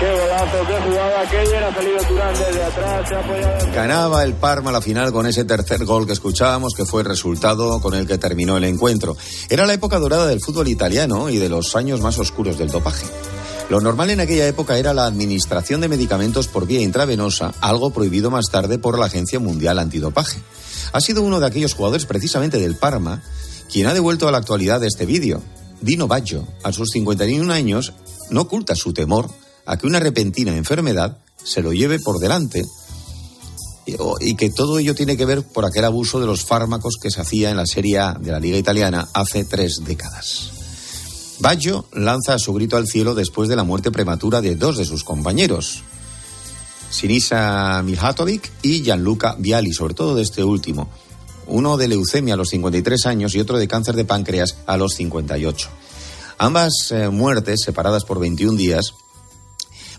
[0.00, 3.72] Qué golazo, qué jugada aquella, ha salido Turán desde atrás, se ha apoyado.
[3.74, 7.78] Ganaba el Parma la final con ese tercer gol que escuchábamos, que fue el resultado
[7.82, 9.18] con el que terminó el encuentro.
[9.50, 13.04] Era la época dorada del fútbol italiano y de los años más oscuros del dopaje.
[13.70, 18.28] Lo normal en aquella época era la administración de medicamentos por vía intravenosa, algo prohibido
[18.28, 20.40] más tarde por la Agencia Mundial Antidopaje.
[20.92, 23.22] Ha sido uno de aquellos jugadores precisamente del Parma
[23.70, 25.40] quien ha devuelto a la actualidad este vídeo.
[25.80, 27.92] Dino Baggio, a sus 51 años,
[28.30, 29.30] no oculta su temor
[29.64, 32.64] a que una repentina enfermedad se lo lleve por delante
[34.20, 37.20] y que todo ello tiene que ver por aquel abuso de los fármacos que se
[37.20, 40.59] hacía en la Serie A de la Liga Italiana hace tres décadas.
[41.40, 45.04] Baggio lanza su grito al cielo después de la muerte prematura de dos de sus
[45.04, 45.82] compañeros,
[46.90, 50.90] Sinisa Mihatovic y Gianluca Viali, sobre todo de este último,
[51.46, 54.92] uno de leucemia a los 53 años y otro de cáncer de páncreas a los
[54.94, 55.68] 58.
[56.36, 58.92] Ambas eh, muertes, separadas por 21 días,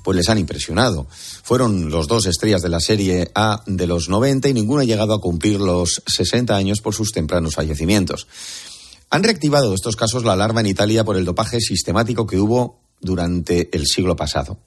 [0.03, 1.07] pues les han impresionado.
[1.43, 5.13] Fueron los dos estrellas de la Serie A de los 90 y ninguno ha llegado
[5.15, 8.27] a cumplir los 60 años por sus tempranos fallecimientos.
[9.11, 13.69] Han reactivado estos casos la alarma en Italia por el dopaje sistemático que hubo durante
[13.75, 14.57] el siglo pasado.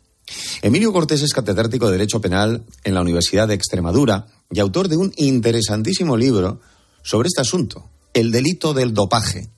[0.61, 4.99] Emilio Cortés es catedrático de Derecho Penal en la Universidad de Extremadura y autor de
[4.99, 6.61] un interesantísimo libro
[7.03, 9.49] sobre este asunto, el delito del dopaje.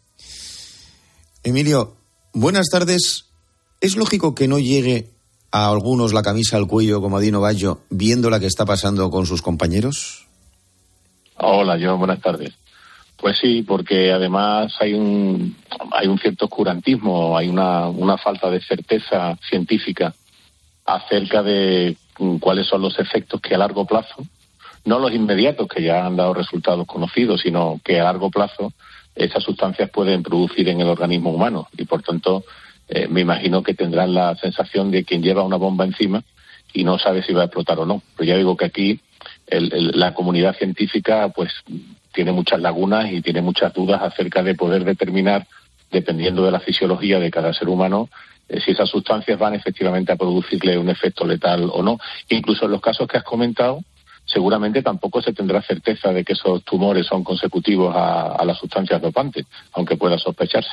[1.43, 1.97] Emilio,
[2.32, 3.26] buenas tardes.
[3.80, 5.11] ¿Es lógico que no llegue
[5.51, 9.11] a algunos la camisa al cuello como a Dino Baggio viendo la que está pasando
[9.11, 10.26] con sus compañeros?
[11.39, 12.55] Hola, yo buenas tardes.
[13.17, 15.57] Pues sí, porque además hay un,
[15.93, 20.14] hay un cierto oscurantismo, hay una, una falta de certeza científica
[20.85, 21.97] acerca de
[22.41, 24.25] cuáles son los efectos que a largo plazo,
[24.85, 28.73] no los inmediatos que ya han dado resultados conocidos, sino que a largo plazo
[29.14, 32.45] esas sustancias pueden producir en el organismo humano y por tanto
[32.89, 36.23] eh, me imagino que tendrán la sensación de quien lleva una bomba encima
[36.73, 38.03] y no sabe si va a explotar o no.
[38.17, 39.01] Pero ya digo que aquí
[39.49, 41.53] la comunidad científica pues
[42.17, 45.47] tiene muchas lagunas y tiene muchas dudas acerca de poder determinar,
[45.93, 48.09] dependiendo de la fisiología de cada ser humano,
[48.49, 51.99] eh, si esas sustancias van efectivamente a producirle un efecto letal o no.
[52.31, 53.81] Incluso en los casos que has comentado,
[54.25, 59.01] seguramente tampoco se tendrá certeza de que esos tumores son consecutivos a, a las sustancias
[59.03, 59.45] dopantes,
[59.75, 60.71] aunque pueda sospecharse.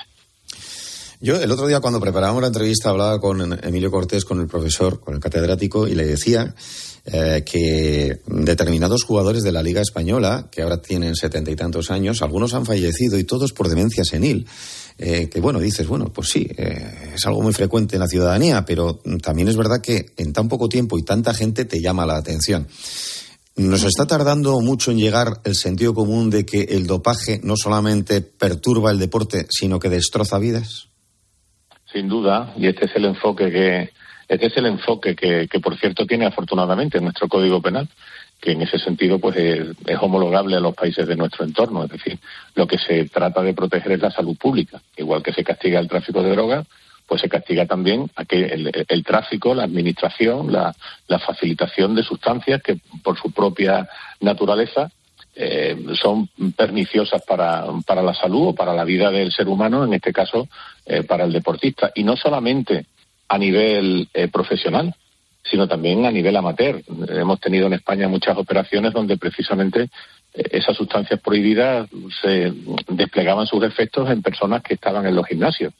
[1.19, 5.01] Yo el otro día cuando preparábamos la entrevista hablaba con Emilio Cortés, con el profesor,
[5.01, 6.53] con el catedrático, y le decía
[7.05, 12.21] eh, que determinados jugadores de la Liga Española, que ahora tienen setenta y tantos años,
[12.21, 14.47] algunos han fallecido y todos por demencia senil.
[14.97, 18.63] Eh, que bueno, dices, bueno, pues sí, eh, es algo muy frecuente en la ciudadanía,
[18.63, 22.15] pero también es verdad que en tan poco tiempo y tanta gente te llama la
[22.15, 22.67] atención.
[23.55, 28.21] ¿Nos está tardando mucho en llegar el sentido común de que el dopaje no solamente
[28.21, 30.87] perturba el deporte, sino que destroza vidas?
[31.91, 33.89] Sin duda, y este es el enfoque que
[34.33, 37.87] este es el enfoque que, por cierto tiene afortunadamente nuestro Código Penal,
[38.39, 42.19] que en ese sentido pues es, homologable a los países de nuestro entorno, es decir,
[42.55, 45.87] lo que se trata de proteger es la salud pública, igual que se castiga el
[45.87, 46.67] tráfico de drogas,
[47.07, 50.73] pues se castiga también el, tráfico, la administración, la,
[51.07, 53.87] la facilitación de sustancias que por su propia
[54.21, 54.89] naturaleza
[55.35, 59.93] eh, son perniciosas para, para la salud o para la vida del ser humano, en
[59.93, 60.47] este caso
[60.85, 61.91] eh, para el deportista.
[61.95, 62.85] Y no solamente
[63.27, 64.95] a nivel eh, profesional,
[65.43, 66.81] sino también a nivel amateur.
[67.09, 69.89] Hemos tenido en España muchas operaciones donde precisamente
[70.33, 71.87] esas sustancias prohibidas
[72.21, 72.51] se
[72.87, 75.73] desplegaban sus efectos en personas que estaban en los gimnasios.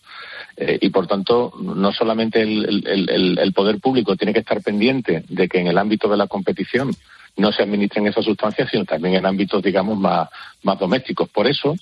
[0.58, 5.48] y por tanto, no solamente el, el, el, poder público tiene que estar pendiente de
[5.48, 6.91] que en el ámbito de la competición
[7.38, 10.30] no se administren esas sustancias, sino también en ámbitos, digamos, más,
[10.62, 11.30] más domésticos.
[11.30, 11.76] Por eso,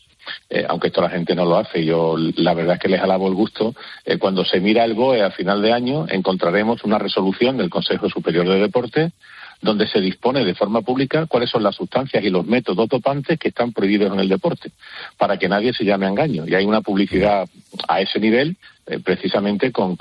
[0.49, 3.28] eh, aunque esto la gente no lo hace, yo la verdad es que les alabo
[3.28, 7.57] el gusto, eh, cuando se mira el BOE a final de año encontraremos una resolución
[7.57, 9.11] del Consejo Superior de Deporte
[9.61, 13.49] donde se dispone de forma pública cuáles son las sustancias y los métodos dopantes que
[13.49, 14.72] están prohibidos en el deporte,
[15.17, 16.47] para que nadie se llame a engaño.
[16.47, 17.47] Y hay una publicidad
[17.88, 18.57] a ese nivel
[18.88, 19.95] eh, precisamente con,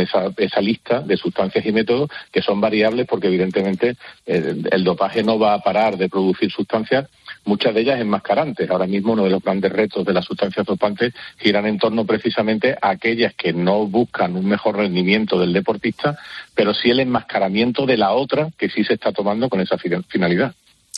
[0.00, 3.96] esa, lista de sustancias y métodos que son variables porque evidentemente
[4.26, 7.08] el dopaje no va a parar de producir sustancias,
[7.48, 8.70] muchas de ellas enmascarantes.
[8.70, 12.76] Ahora mismo uno de los grandes retos de las sustancias dopantes giran en torno precisamente
[12.80, 16.16] a aquellas que no buscan un mejor rendimiento del deportista,
[16.54, 20.54] pero sí el enmascaramiento de la otra que sí se está tomando con esa finalidad.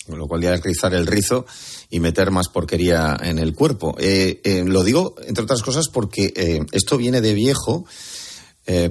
[0.09, 1.47] lo cual ya es rizar el rizo
[1.89, 3.97] y meter más porquería en el cuerpo.
[4.01, 7.87] Eh, eh, lo digo, entre otras cosas, porque eh, esto viene de viejo,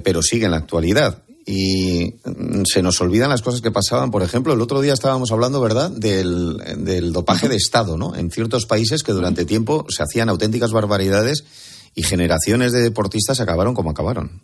[0.04, 1.22] pero sigue en la actualidad.
[1.50, 4.12] Y mm, se nos olvidan las cosas que pasaban.
[4.12, 8.14] Por ejemplo, el otro día estábamos hablando, ¿verdad?, del, del dopaje de Estado, ¿no?
[8.14, 13.74] En ciertos países que durante tiempo se hacían auténticas barbaridades y generaciones de deportistas acabaron
[13.74, 14.40] como acabaron.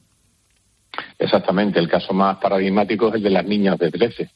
[1.17, 4.31] Exactamente, el caso más paradigmático es el de las niñas de 13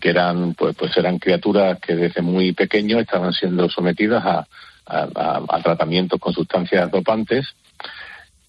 [0.00, 4.46] que eran pues, pues eran criaturas que desde muy pequeños estaban siendo sometidas a,
[4.86, 7.46] a, tratamientos con sustancias dopantes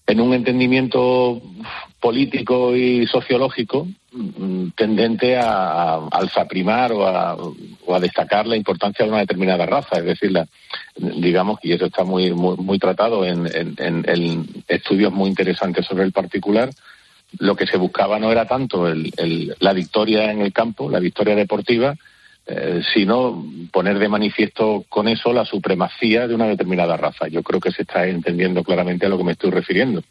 [0.06, 1.42] en un entendimiento
[2.00, 9.10] político y sociológico mm, tendente a, alzaprimar o a, o a destacar la importancia de
[9.10, 10.46] una determinada raza, es decir, la,
[10.96, 16.70] digamos, y eso está muy muy, tratado en, en, estudios muy interesantes sobre el particular,
[17.38, 21.96] lo que se buscaba no era tanto la victoria en el campo, la victoria deportiva,
[22.48, 27.26] eh, sino poner de manifiesto con eso la supremacía de una determinada raza.
[27.26, 30.04] Yo creo que se está entendiendo claramente a lo que me estoy refiriendo.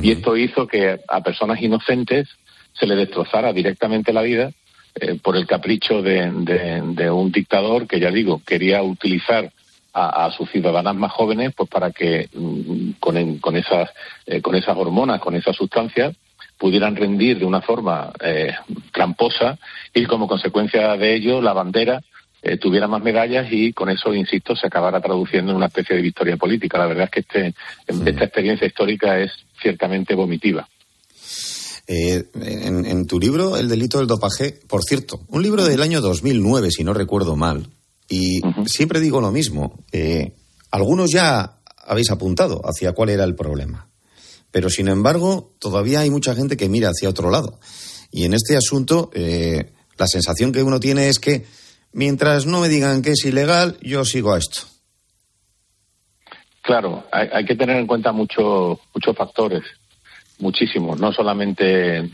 [0.00, 2.28] Y esto hizo que a personas inocentes
[2.72, 4.50] se le destrozara directamente la vida
[4.94, 9.50] eh, por el capricho de, un dictador que, ya digo, quería utilizar
[9.92, 13.90] a, sus ciudadanas más jóvenes pues para que mm, con, esas,
[14.26, 16.16] eh, con esas hormonas, con esas sustancias,
[16.64, 18.54] pudieran rendir de una forma eh,
[18.90, 19.58] tramposa
[19.92, 22.02] y como consecuencia de ello la bandera
[22.40, 26.00] eh, tuviera más medallas y con eso, insisto, se acabara traduciendo en una especie de
[26.00, 26.78] victoria política.
[26.78, 27.54] La verdad es que este,
[27.86, 30.66] esta experiencia histórica es ciertamente vomitiva.
[31.86, 36.70] Eh, en, tu libro, El delito del dopaje, por cierto, un libro del año 2009,
[36.70, 37.66] si no recuerdo mal,
[38.08, 39.84] y siempre digo lo mismo,
[40.70, 43.86] algunos ya habéis apuntado hacia cuál era el problema.
[44.54, 47.58] Pero, sin embargo, todavía hay mucha gente que mira hacia otro lado.
[48.12, 51.44] Y en este asunto, eh, la sensación que uno tiene es que
[51.92, 54.60] mientras no me digan que es ilegal, yo sigo a esto.
[56.62, 59.64] Claro, hay, que tener en cuenta muchos muchos factores,
[60.38, 62.08] muchísimos, no solamente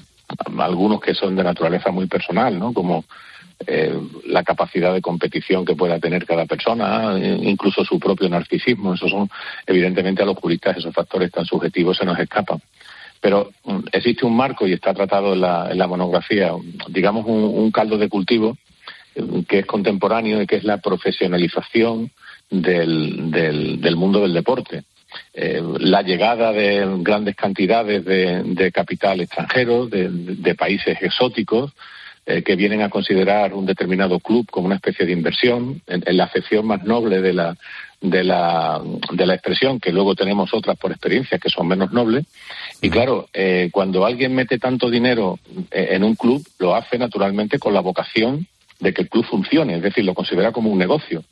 [0.59, 2.73] algunos que son de naturaleza muy personal, ¿no?
[2.73, 3.05] Como
[3.67, 3.95] eh,
[4.27, 8.95] la capacidad de competición que pueda tener cada persona, incluso su propio narcisismo.
[8.95, 9.29] Esos son,
[9.67, 12.61] evidentemente, a los juristas esos factores tan subjetivos se nos escapan.
[13.21, 16.53] Pero mm, existe un marco y está tratado en la, monografía,
[16.89, 18.57] digamos, un, caldo de cultivo
[19.15, 22.11] mm, que es contemporáneo y que es la profesionalización
[22.49, 24.85] del, del, mundo del deporte.
[25.35, 31.73] Eh, la llegada de grandes cantidades de, capital extranjero, de países exóticos,
[32.27, 36.25] eh, que vienen a considerar un determinado club como una especie de inversión, en, la
[36.25, 37.57] acepción más noble de la,
[38.01, 38.81] de, la,
[39.13, 42.27] de la expresión, que luego tenemos otras por experiencia que son menos nobles.
[42.83, 45.39] Y claro, eh, cuando alguien mete tanto dinero
[45.71, 48.47] eh, en un club, lo hace naturalmente con la vocación
[48.79, 51.25] de que el club funcione, es decir, lo considera como un negocio.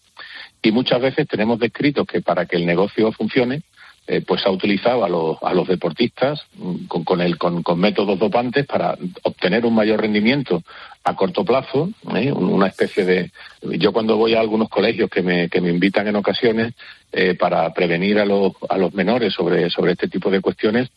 [0.62, 3.62] Y muchas veces tenemos descrito que para que el negocio funcione,
[4.11, 8.18] eh, pues ha utilizado a los, a los deportistas mm, con, con, el, con, métodos
[8.18, 10.62] dopantes para obtener un mayor rendimiento
[11.04, 12.32] a corto plazo, ¿eh?
[12.32, 13.30] una especie de...
[13.61, 16.72] Yo cuando voy a algunos colegios que me, que me invitan en ocasiones
[17.12, 20.88] eh, para prevenir a los, a los menores sobre, sobre este tipo de cuestiones,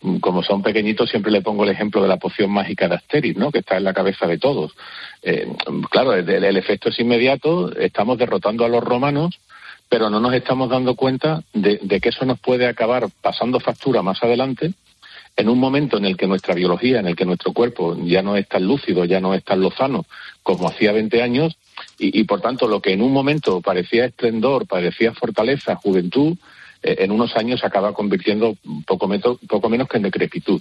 [0.00, 3.36] mm, como son pequeñitos, siempre le pongo el ejemplo de la poción mágica de Asteris,
[3.36, 3.52] ¿no?
[3.52, 4.72] que está en la cabeza de todos.
[5.90, 9.38] claro, el, efecto es inmediato, estamos derrotando a los romanos,
[9.88, 14.22] pero no nos estamos dando cuenta de, que eso nos puede acabar pasando factura más
[14.22, 14.72] adelante
[15.36, 18.36] en un momento en el que nuestra biología, en el que nuestro cuerpo ya no
[18.36, 20.04] es tan lúcido, ya no es tan lozano
[20.42, 21.56] como hacía 20 años,
[21.98, 26.36] y, por tanto lo que en un momento parecía esplendor, parecía fortaleza, juventud,
[26.82, 28.56] eh, en unos años se acaba convirtiendo
[28.86, 29.08] poco,
[29.48, 30.60] poco menos que en decrepitud.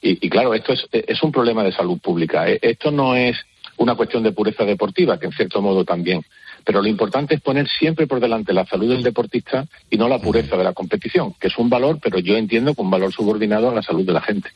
[0.00, 2.48] Y, claro, esto es, es, un problema de salud pública.
[2.48, 3.36] Eh, esto no es
[3.78, 6.22] una cuestión de pureza deportiva, que en cierto modo también.
[6.64, 10.18] Pero lo importante es poner siempre por delante la salud del deportista y no la
[10.18, 13.70] pureza de la competición, que es un valor, pero yo entiendo que un valor subordinado
[13.70, 14.50] a la salud de la gente.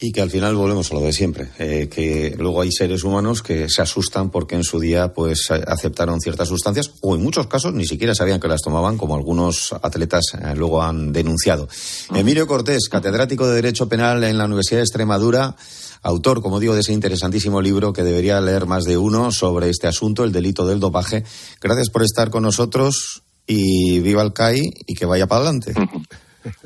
[0.00, 3.42] Y que al final volvemos a lo de siempre, eh, que luego hay seres humanos
[3.42, 7.74] que se asustan porque en su día pues aceptaron ciertas sustancias o en muchos casos
[7.74, 11.68] ni siquiera sabían que las tomaban, como algunos atletas eh, luego han denunciado.
[12.14, 15.56] Emilio Cortés, catedrático de Derecho Penal en la Universidad de Extremadura,
[16.02, 19.86] autor, como digo, de ese interesantísimo libro que debería leer más de uno sobre este
[19.86, 21.24] asunto, el delito del dopaje.
[21.60, 25.74] Gracias por estar con nosotros y viva el CAI y que vaya para adelante.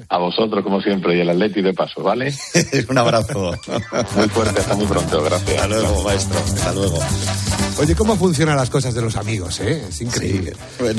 [0.09, 2.33] A vosotros, como siempre, y el Atleti de paso, ¿vale?
[2.89, 3.53] Un abrazo.
[4.16, 5.62] Muy fuerte, hasta muy pronto, gracias.
[5.62, 6.39] Hasta luego, maestro.
[6.39, 6.99] Hasta luego.
[7.80, 9.85] Oye, ¿cómo funcionan las cosas de los amigos, eh?
[9.89, 10.53] Es increíble.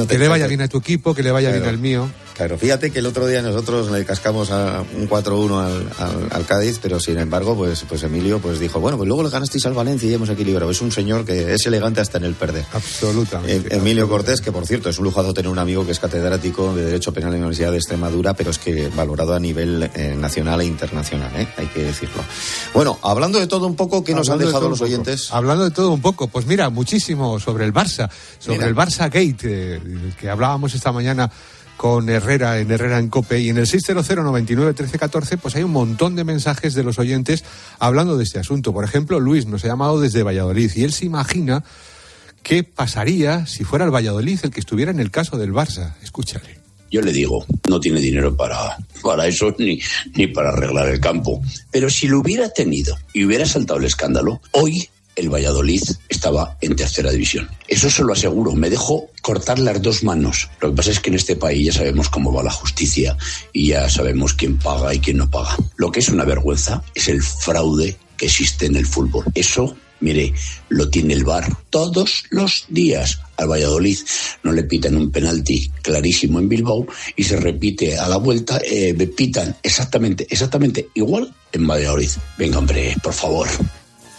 [0.07, 2.09] que le vaya bien a tu equipo, que le vaya bien al mío.
[2.33, 6.79] Claro, fíjate que el otro día nosotros le cascamos a un 4-1 al, al, Cádiz,
[6.81, 10.09] pero sin embargo, pues, pues Emilio pues dijo, bueno, pues luego le ganasteis al Valencia
[10.09, 10.71] y hemos equilibrado.
[10.71, 12.65] Es un señor que es elegante hasta en el perder.
[12.73, 13.75] Absolutamente.
[13.75, 16.85] Emilio Cortés, que por cierto es un lujazo tener un amigo que es catedrático de
[16.85, 20.61] Derecho Penal en la Universidad de Extremadura, pero es que valorado a nivel eh, nacional
[20.61, 21.47] e internacional, ¿eh?
[21.57, 22.23] hay que decirlo.
[22.73, 25.31] Bueno, hablando de todo un poco, ¿qué nos han dejado los oyentes?
[25.31, 28.09] Hablando de todo un poco, pues mira, muchísimo sobre el Barça,
[28.39, 29.81] sobre el Barça Gate, eh,
[30.19, 31.31] que hablábamos esta mañana
[31.77, 35.63] con Herrera en Herrera en Cope y en el 600 99 13 14 pues hay
[35.63, 37.43] un montón de mensajes de los oyentes
[37.79, 38.73] hablando de este asunto.
[38.73, 41.63] Por ejemplo, Luis nos ha llamado desde Valladolid y él se imagina
[42.41, 45.95] qué pasaría si fuera el Valladolid el que estuviera en el caso del Barça.
[46.03, 46.59] Escúchale.
[46.91, 49.79] Yo le digo, no tiene dinero para, para eso ni,
[50.15, 51.41] ni para arreglar el campo.
[51.71, 56.75] Pero si lo hubiera tenido y hubiera saltado el escándalo, hoy el Valladolid estaba en
[56.75, 57.49] tercera división.
[57.67, 60.49] Eso se lo aseguro, me dejo cortar las dos manos.
[60.61, 63.17] Lo que pasa es que en este país ya sabemos cómo va la justicia
[63.51, 65.55] y ya sabemos quién paga y quién no paga.
[65.75, 69.25] Lo que es una vergüenza es el fraude que existe en el fútbol.
[69.33, 70.33] Eso, mire,
[70.69, 73.19] lo tiene el VAR todos los días.
[73.37, 73.97] Al Valladolid
[74.43, 76.85] no le pitan un penalti clarísimo en Bilbao
[77.15, 82.11] y se repite a la vuelta, eh, pitan exactamente, exactamente igual en Valladolid.
[82.37, 83.47] Venga, hombre, por favor.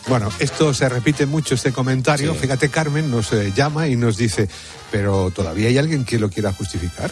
[0.07, 2.35] Bueno, esto se repite mucho, este comentario.
[2.35, 4.49] Fíjate, Carmen nos eh, llama y nos dice,
[4.91, 7.11] pero todavía hay alguien que lo quiera justificar.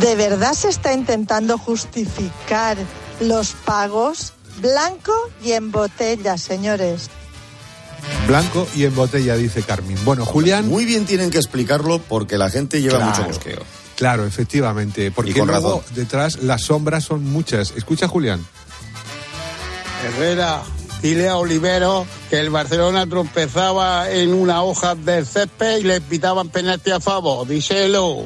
[0.00, 2.76] ¿De verdad se está intentando justificar
[3.20, 4.32] los pagos?
[4.60, 5.12] Blanco
[5.42, 7.10] y en botella, señores.
[8.28, 9.98] Blanco y en botella, dice Carmen.
[10.04, 10.68] Bueno, Julián.
[10.68, 13.62] Muy bien tienen que explicarlo porque la gente lleva mucho mosqueo.
[13.96, 15.10] Claro, efectivamente.
[15.10, 17.72] Porque luego detrás las sombras son muchas.
[17.76, 18.44] Escucha, Julián.
[20.04, 20.62] Herrera,
[21.04, 26.48] dile a Olivero que el Barcelona tropezaba en una hoja del césped y le pitaban
[26.48, 27.46] penalti a favor.
[27.46, 28.24] Díselo.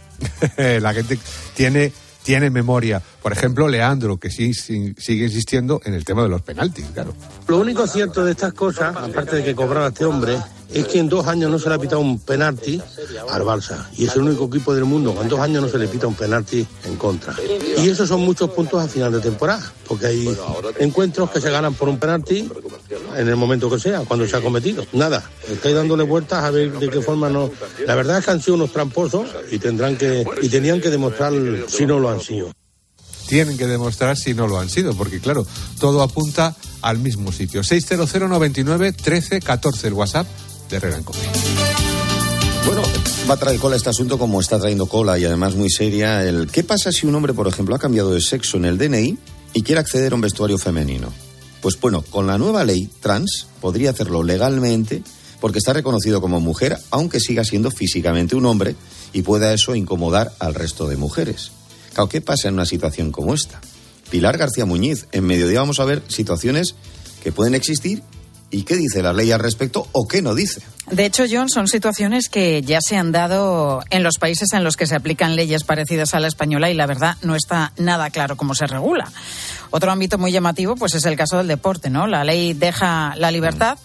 [0.58, 1.18] La gente
[1.54, 1.90] tiene
[2.22, 3.02] tiene memoria.
[3.22, 7.14] Por ejemplo, Leandro, que sí, sigue insistiendo en el tema de los penaltis, claro.
[7.48, 10.38] Lo único cierto de estas cosas, aparte de que cobraba este hombre,
[10.72, 12.80] es que en dos años no se le ha pitado un penalti
[13.30, 13.88] al Barça.
[13.96, 16.06] Y es el único equipo del mundo que en dos años no se le pita
[16.06, 17.34] un penalti en contra.
[17.78, 20.36] Y esos son muchos puntos a final de temporada, porque hay
[20.78, 22.48] encuentros que se ganan por un penalti
[23.16, 24.86] en el momento que sea, cuando se ha cometido.
[24.92, 27.50] Nada, estáis dándole vueltas a ver de qué forma no.
[27.86, 31.32] La verdad es que han sido unos tramposos y tendrán que y tenían que demostrar
[31.68, 32.52] si no lo han sido
[33.30, 35.46] tienen que demostrar si no lo han sido, porque claro,
[35.78, 37.62] todo apunta al mismo sitio.
[37.62, 40.26] 600 99 13 14 el WhatsApp
[40.68, 40.98] de Herrera
[42.66, 42.82] Bueno,
[43.30, 46.24] va a traer cola este asunto como está trayendo cola y además muy seria.
[46.24, 49.16] El ¿Qué pasa si un hombre, por ejemplo, ha cambiado de sexo en el DNI
[49.52, 51.12] y quiere acceder a un vestuario femenino?
[51.62, 55.04] Pues bueno, con la nueva ley trans podría hacerlo legalmente
[55.40, 58.74] porque está reconocido como mujer, aunque siga siendo físicamente un hombre
[59.12, 61.52] y pueda eso incomodar al resto de mujeres.
[62.10, 63.60] ¿Qué pasa en una situación como esta?
[64.10, 66.74] Pilar García Muñiz, en mediodía vamos a ver situaciones
[67.22, 68.02] que pueden existir
[68.52, 70.60] ¿Y qué dice la ley al respecto o qué no dice?
[70.90, 74.76] De hecho, John, son situaciones que ya se han dado en los países en los
[74.76, 78.36] que se aplican leyes parecidas a la española y la verdad no está nada claro
[78.36, 79.08] cómo se regula.
[79.70, 82.08] Otro ámbito muy llamativo pues es el caso del deporte, ¿no?
[82.08, 83.78] La ley deja la libertad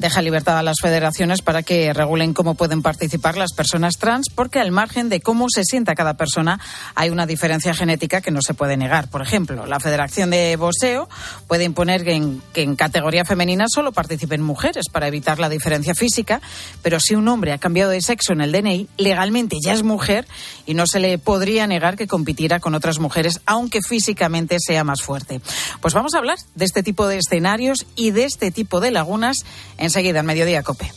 [0.00, 4.58] deja libertad a las federaciones para que regulen cómo pueden participar las personas trans, porque
[4.58, 6.58] al margen de cómo se sienta cada persona
[6.94, 9.08] hay una diferencia genética que no se puede negar.
[9.10, 11.08] Por ejemplo, la Federación de Boxeo
[11.46, 16.40] puede imponer que en, categoría femenina solo participen mujeres para evitar la diferencia física,
[16.82, 20.26] pero si un hombre ha cambiado de sexo en el DNI, legalmente ya es mujer
[20.64, 25.02] y no se le podría negar que compitiera con otras mujeres, aunque físicamente sea más
[25.02, 25.42] fuerte.
[25.82, 29.44] Pues vamos a hablar de este tipo de escenarios y de este tipo de lagunas
[29.90, 30.92] enseguida, al mediodía, Cope.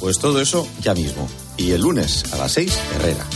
[0.00, 1.28] Pues todo eso ya mismo.
[1.56, 3.26] Y el lunes a las 6, Herrera.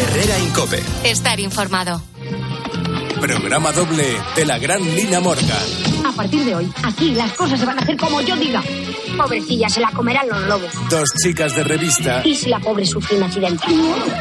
[0.00, 0.82] Herrera Incope.
[1.04, 2.00] Estar informado.
[3.20, 5.89] Programa doble de la gran Lina Morgan.
[6.04, 8.62] A partir de hoy, aquí las cosas se van a hacer como yo diga.
[9.16, 10.70] Pobrecilla, se la comerán los lobos.
[10.88, 12.22] Dos chicas de revista.
[12.24, 13.64] Y si la pobre sufre un accidente.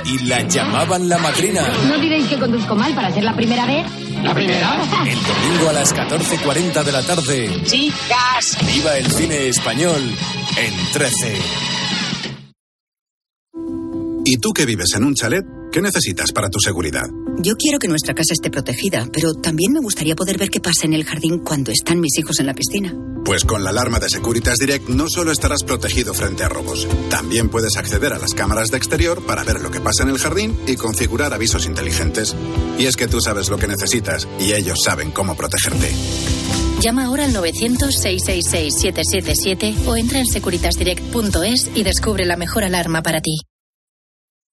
[0.06, 1.62] Y la llamaban la madrina.
[1.88, 3.86] ¿No diréis que conduzco mal para ser la primera vez?
[4.24, 4.82] ¿La primera?
[5.06, 7.62] El domingo a las 14.40 de la tarde.
[7.64, 8.58] Chicas.
[8.66, 10.02] Viva el cine español
[10.58, 11.38] en 13.
[14.26, 15.59] ¿Y tú que vives en un chalet?
[15.72, 17.08] ¿Qué necesitas para tu seguridad?
[17.38, 20.86] Yo quiero que nuestra casa esté protegida, pero también me gustaría poder ver qué pasa
[20.86, 22.92] en el jardín cuando están mis hijos en la piscina.
[23.24, 27.50] Pues con la alarma de Securitas Direct no solo estarás protegido frente a robos, también
[27.50, 30.58] puedes acceder a las cámaras de exterior para ver lo que pasa en el jardín
[30.66, 32.36] y configurar avisos inteligentes.
[32.80, 35.92] Y es que tú sabes lo que necesitas y ellos saben cómo protegerte.
[36.82, 43.38] Llama ahora al 900-666-777 o entra en securitasdirect.es y descubre la mejor alarma para ti.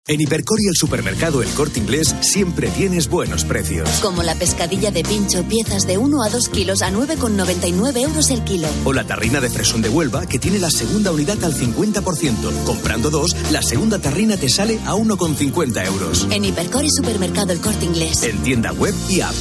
[0.08, 3.88] En Hipercor y el supermercado El Corte Inglés siempre tienes buenos precios.
[4.00, 8.42] Como la pescadilla de pincho, piezas de 1 a 2 kilos a 9,99 euros el
[8.42, 8.66] kilo.
[8.84, 12.64] O la tarrina de fresón de Huelva, que tiene la segunda unidad al 50%.
[12.64, 16.26] Comprando dos, la segunda tarrina te sale a 1,50 euros.
[16.32, 18.24] En Hipercor y supermercado El Corte Inglés.
[18.24, 19.34] En tienda web y app.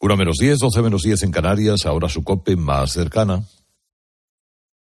[0.00, 3.44] 1 menos 10, 12 menos 10 en Canarias, ahora su cope más cercana.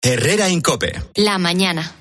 [0.01, 0.99] Herrera Incope.
[1.13, 1.93] La mañana.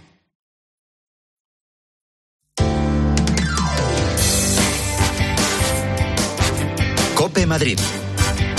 [7.39, 7.79] Cope Madrid.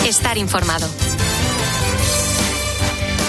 [0.08, 0.88] Estar informado.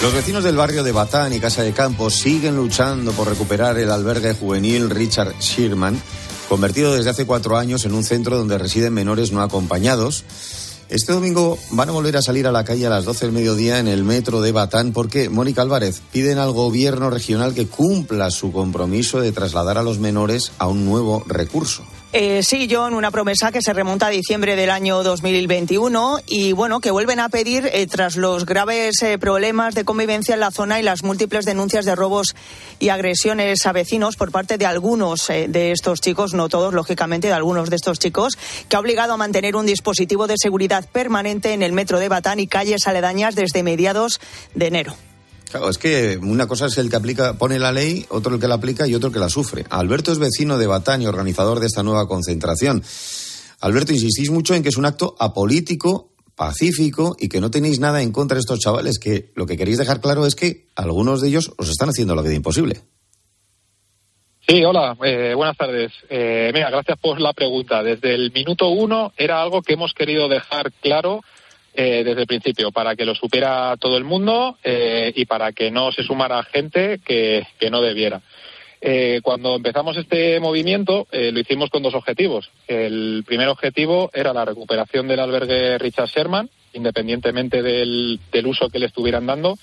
[0.01, 3.91] Los vecinos del barrio de Batán y Casa de Campo siguen luchando por recuperar el
[3.91, 6.01] albergue juvenil Richard Sherman,
[6.49, 10.25] convertido desde hace cuatro años en un centro donde residen menores no acompañados.
[10.89, 13.81] Este domingo van a volver a salir a la calle a las 12 del mediodía
[13.81, 18.53] en el metro de Batán porque, Mónica Álvarez, piden al gobierno regional que cumpla su
[18.53, 21.83] compromiso de trasladar a los menores a un nuevo recurso.
[22.13, 26.81] Eh, sí, John, una promesa que se remonta a diciembre del año 2021 y bueno,
[26.81, 30.81] que vuelven a pedir eh, tras los graves eh, problemas de convivencia en la zona
[30.81, 32.35] y las múltiples denuncias de robos
[32.81, 37.35] y agresiones a vecinos por parte de algunos de estos chicos, no todos, lógicamente, de
[37.35, 38.37] algunos de estos chicos,
[38.69, 42.41] que ha obligado a mantener un dispositivo de seguridad permanente en el metro de Batán
[42.41, 44.21] y calles aledañas desde mediados
[44.57, 45.10] de enero.
[45.51, 48.47] Claro, es que una cosa es el que aplica, pone la ley, otro el que
[48.47, 49.65] la aplica y otro el que la sufre.
[49.69, 52.85] Alberto es vecino de Batán y organizador de esta nueva concentración.
[53.61, 58.01] Alberto, insistís mucho en que es un acto apolítico, pacífico y que no tenéis nada
[58.01, 61.29] en contra de estos chavales, que lo que queréis dejar claro es que algunos de
[61.29, 62.81] ellos os están haciendo la vida imposible.
[64.49, 65.93] Sí, hola, eh, buenas tardes.
[66.09, 67.83] Eh, mira, gracias por la pregunta.
[67.83, 71.23] Desde el minuto uno era algo que hemos querido dejar claro
[71.75, 75.71] eh, desde el principio, para que lo supiera todo el mundo eh, y para que
[75.71, 78.21] no se sumara gente que, que no debiera.
[78.83, 82.51] Eh, cuando empezamos este movimiento eh, lo hicimos con dos objetivos.
[82.67, 88.79] El primer objetivo era la recuperación del albergue Richard Sherman, independientemente del, del uso que
[88.79, 89.59] le estuvieran dando.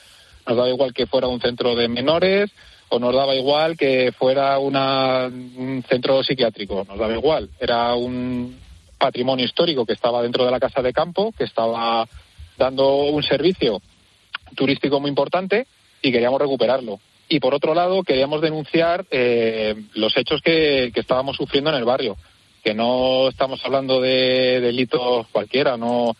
[0.45, 2.51] Nos daba igual que fuera un centro de menores
[2.89, 6.85] o nos daba igual que fuera una, un centro psiquiátrico.
[6.87, 7.49] Nos daba igual.
[7.59, 8.55] Era un,
[8.97, 12.07] patrimonio histórico que estaba dentro de la casa de campo, que estaba
[12.57, 13.81] dando un servicio
[14.55, 15.67] turístico muy importante
[16.01, 16.99] y queríamos recuperarlo.
[17.29, 21.83] Y por otro lado, queríamos denunciar eh, los hechos que, que, estábamos sufriendo en el
[21.83, 22.15] barrio,
[22.63, 26.15] que no estamos hablando de delitos cualquiera, no,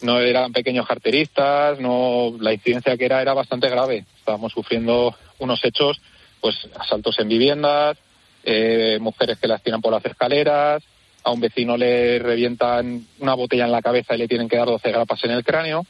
[0.00, 4.04] no eran pequeños carteristas, no, la incidencia que era era bastante grave.
[4.18, 6.00] Estábamos sufriendo unos hechos,
[6.40, 7.98] pues asaltos en viviendas,
[8.44, 10.82] eh, mujeres que las tiran por las escaleras,
[11.24, 14.66] a un vecino le revientan una botella en la cabeza y le tienen que dar
[14.66, 15.84] 12 grapas en el cráneo.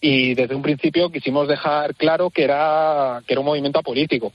[0.00, 4.32] Y desde un principio quisimos dejar claro que era, que era un movimiento político,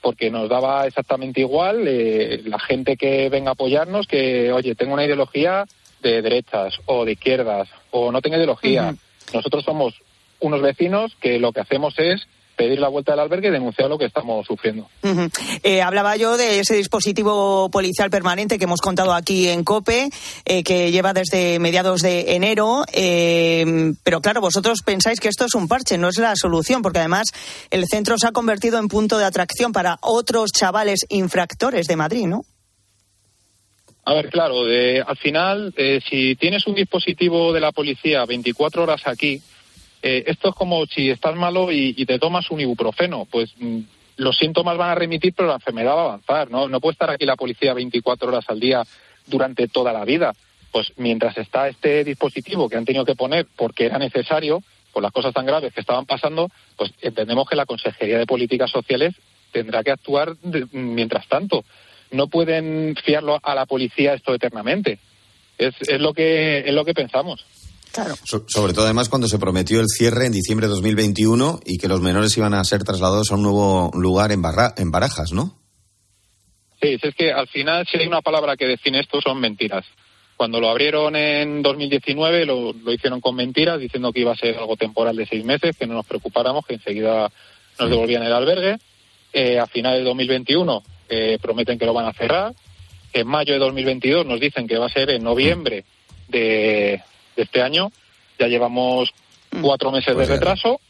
[0.00, 4.94] porque nos daba exactamente igual eh, la gente que venga a apoyarnos, que, oye, tengo
[4.94, 5.64] una ideología
[6.02, 8.88] de derechas o de izquierdas, o no tengo ideología.
[8.88, 9.34] Uh -huh.
[9.34, 9.94] Nosotros somos
[10.40, 12.26] unos vecinos que lo que hacemos es
[12.56, 14.88] pedir la vuelta del albergue y denunciar lo que estamos sufriendo.
[15.02, 15.60] Uh -huh.
[15.62, 20.08] eh, hablaba yo de ese dispositivo policial permanente que hemos contado aquí en COPE,
[20.44, 25.54] eh, que lleva desde mediados de enero, eh, pero claro, vosotros pensáis que esto es
[25.54, 27.26] un parche, no es la solución, porque además
[27.70, 32.26] el centro se ha convertido en punto de atracción para otros chavales infractores de Madrid,
[32.26, 32.44] ¿no?
[34.08, 38.84] A ver, claro, de, al final, eh, si tienes un dispositivo de la policía 24
[38.84, 39.42] horas aquí,
[40.08, 43.80] eh, esto es como si estás malo y, te tomas un ibuprofeno, pues mm,
[44.18, 46.68] los síntomas van a remitir, pero la enfermedad va a avanzar, ¿no?
[46.78, 48.84] Puede estar aquí la policía 24 horas al día
[49.26, 50.32] durante toda la vida.
[50.70, 55.10] Pues mientras está este dispositivo que han tenido que poner porque era necesario, por las
[55.10, 59.12] cosas tan graves que estaban pasando, pues entendemos que la Consejería de Políticas Sociales
[59.50, 60.36] tendrá que actuar
[60.70, 61.64] mientras tanto.
[62.12, 65.00] No pueden fiarlo a la policía esto eternamente.
[65.58, 67.44] Es, es lo que es lo que pensamos.
[67.96, 68.14] Claro.
[68.24, 71.88] So, sobre todo, además, cuando se prometió el cierre en diciembre de 2021 y que
[71.88, 75.56] los menores iban a ser trasladados a un nuevo lugar en, Barra, en Barajas, ¿no?
[76.78, 79.86] Sí, es que al final, si hay una palabra que define esto, son mentiras.
[80.36, 84.58] Cuando lo abrieron en 2019, lo, lo hicieron con mentiras, diciendo que iba a ser
[84.58, 87.32] algo temporal de seis meses, que no nos preocupáramos, que enseguida
[87.80, 88.76] nos devolvían el albergue.
[89.32, 92.52] Eh, a finales de 2021 eh, prometen que lo van a cerrar.
[93.14, 95.86] En mayo de 2022 nos dicen que va a ser en noviembre
[96.28, 97.00] de,
[97.36, 97.90] de este año.
[98.38, 99.10] Ya llevamos
[99.62, 100.40] cuatro meses Pues de ya.
[100.40, 100.80] retraso.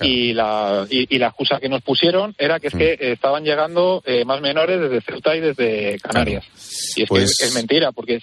[0.00, 3.42] Y la, y, y la excusa que nos pusieron era que es que eh, estaban
[3.42, 6.44] llegando eh, más menores desde Ceuta y desde Canarias.
[6.94, 8.20] Y es Pues- que es mentira, porque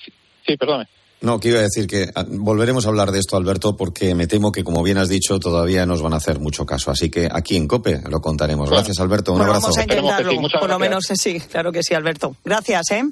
[0.47, 0.88] sí, perdóname.
[1.21, 4.28] No, que iba a decir que ah, volveremos a hablar de esto, Alberto, porque me
[4.28, 6.91] temo que, como bien has dicho, todavía nos van a hacer mucho caso.
[6.91, 8.69] Así que aquí en COPE lo contaremos.
[8.69, 9.32] Gracias, Alberto.
[9.34, 9.67] Un Bueno, abrazo.
[9.73, 12.36] vamos a intentarlo, por lo menos eh, sí, claro que sí, Alberto.
[12.45, 13.03] Gracias, ¿eh?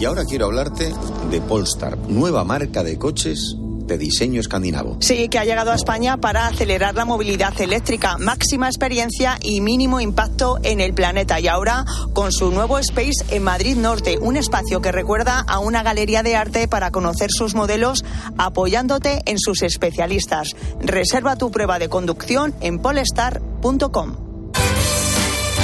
[0.00, 0.94] Y ahora quiero hablarte
[1.30, 4.96] de Polestar, nueva marca de coches de diseño escandinavo.
[5.00, 10.00] Sí, que ha llegado a España para acelerar la movilidad eléctrica, máxima experiencia y mínimo
[10.00, 11.38] impacto en el planeta.
[11.38, 11.84] Y ahora
[12.14, 16.34] con su nuevo Space en Madrid Norte, un espacio que recuerda a una galería de
[16.34, 18.02] arte para conocer sus modelos
[18.38, 20.56] apoyándote en sus especialistas.
[20.80, 24.16] Reserva tu prueba de conducción en polestar.com.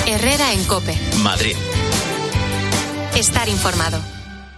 [0.06, 0.94] Herrera en Cope.
[1.22, 1.56] Madrid.
[3.14, 3.98] Estar informado.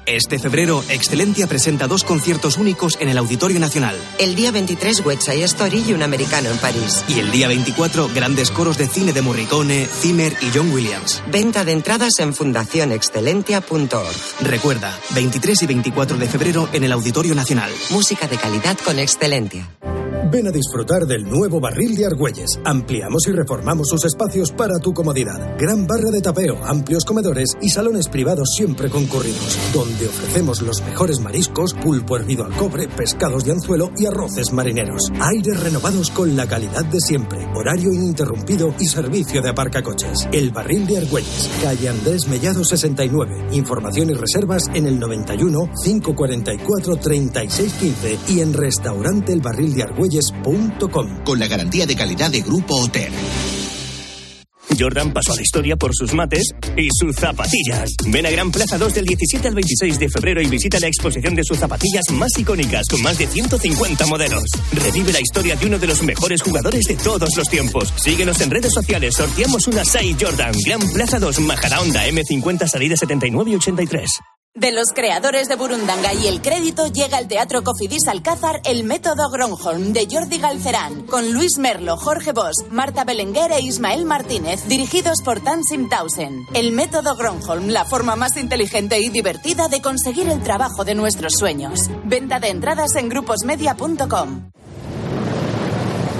[0.08, 3.94] Este febrero, Excelentia presenta dos conciertos únicos en el Auditorio Nacional.
[4.18, 7.04] El día 23, West Side Story y un americano en París.
[7.08, 11.22] Y el día 24, grandes coros de cine de Morricone, Zimmer y John Williams.
[11.30, 14.16] Venta de entradas en fundacionexcelentia.org.
[14.40, 17.70] Recuerda, 23 y 24 de febrero en el Auditorio Nacional.
[17.90, 19.68] Música de calidad con Excelentia.
[20.30, 22.60] Ven a disfrutar del nuevo barril de Argüelles.
[22.62, 25.56] Ampliamos y reformamos sus espacios para tu comodidad.
[25.58, 31.20] Gran barra de tapeo, amplios comedores y salones privados siempre concurridos, donde ofrecemos los mejores
[31.20, 35.10] mariscos, pulpo hervido al cobre, pescados de anzuelo y arroces marineros.
[35.18, 40.28] Aires renovados con la calidad de siempre, horario ininterrumpido y servicio de aparcacoches.
[40.30, 43.46] El barril de Argüelles, calle Andrés Mellado 69.
[43.52, 48.52] Información y reservas en el 91 544 3615 y en
[50.18, 51.24] restauranteelbarrildeargüelles.com.
[51.24, 53.10] Con la garantía de calidad de Grupo Oter.
[54.78, 57.90] Jordan pasó a la historia por sus mates y sus zapatillas.
[58.06, 61.34] Ven a Gran Plaza 2 del 17 al 26 de febrero y visita la exposición
[61.34, 64.44] de sus zapatillas más icónicas con más de 150 modelos.
[64.72, 67.92] Revive la historia de uno de los mejores jugadores de todos los tiempos.
[67.96, 69.14] Síguenos en redes sociales.
[69.16, 70.52] Sorteamos una Sai Jordan.
[70.64, 74.10] Gran Plaza 2, Majadahonda, M50, salida 79 y 83.
[74.58, 79.30] De los creadores de Burundanga y el crédito llega al Teatro Cofidis Alcázar El Método
[79.30, 85.22] Gronholm de Jordi Galcerán, con Luis Merlo, Jorge Bosch, Marta Belenguer e Ismael Martínez, dirigidos
[85.22, 86.44] por Tansim Tausen.
[86.54, 91.34] El Método Gronholm, la forma más inteligente y divertida de conseguir el trabajo de nuestros
[91.34, 91.88] sueños.
[92.04, 94.50] Venta de entradas en gruposmedia.com.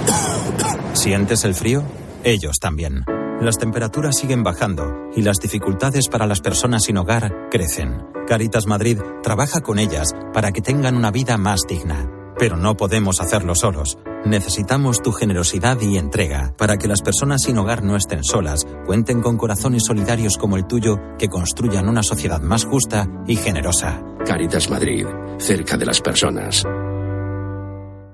[0.93, 1.83] ¿Sientes el frío?
[2.23, 3.03] Ellos también.
[3.41, 8.05] Las temperaturas siguen bajando y las dificultades para las personas sin hogar crecen.
[8.27, 12.11] Caritas Madrid trabaja con ellas para que tengan una vida más digna.
[12.37, 13.97] Pero no podemos hacerlo solos.
[14.25, 19.21] Necesitamos tu generosidad y entrega para que las personas sin hogar no estén solas, cuenten
[19.21, 24.03] con corazones solidarios como el tuyo que construyan una sociedad más justa y generosa.
[24.25, 25.05] Caritas Madrid,
[25.37, 26.65] cerca de las personas.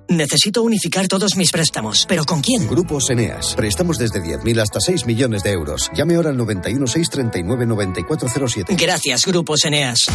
[0.07, 2.05] Necesito unificar todos mis préstamos.
[2.07, 2.67] ¿Pero con quién?
[2.67, 3.55] Grupos Eneas.
[3.55, 5.89] Préstamos desde 10.000 hasta 6 millones de euros.
[5.95, 8.75] Llame ahora al 91 639 9407.
[8.75, 10.07] Gracias, Grupos Eneas.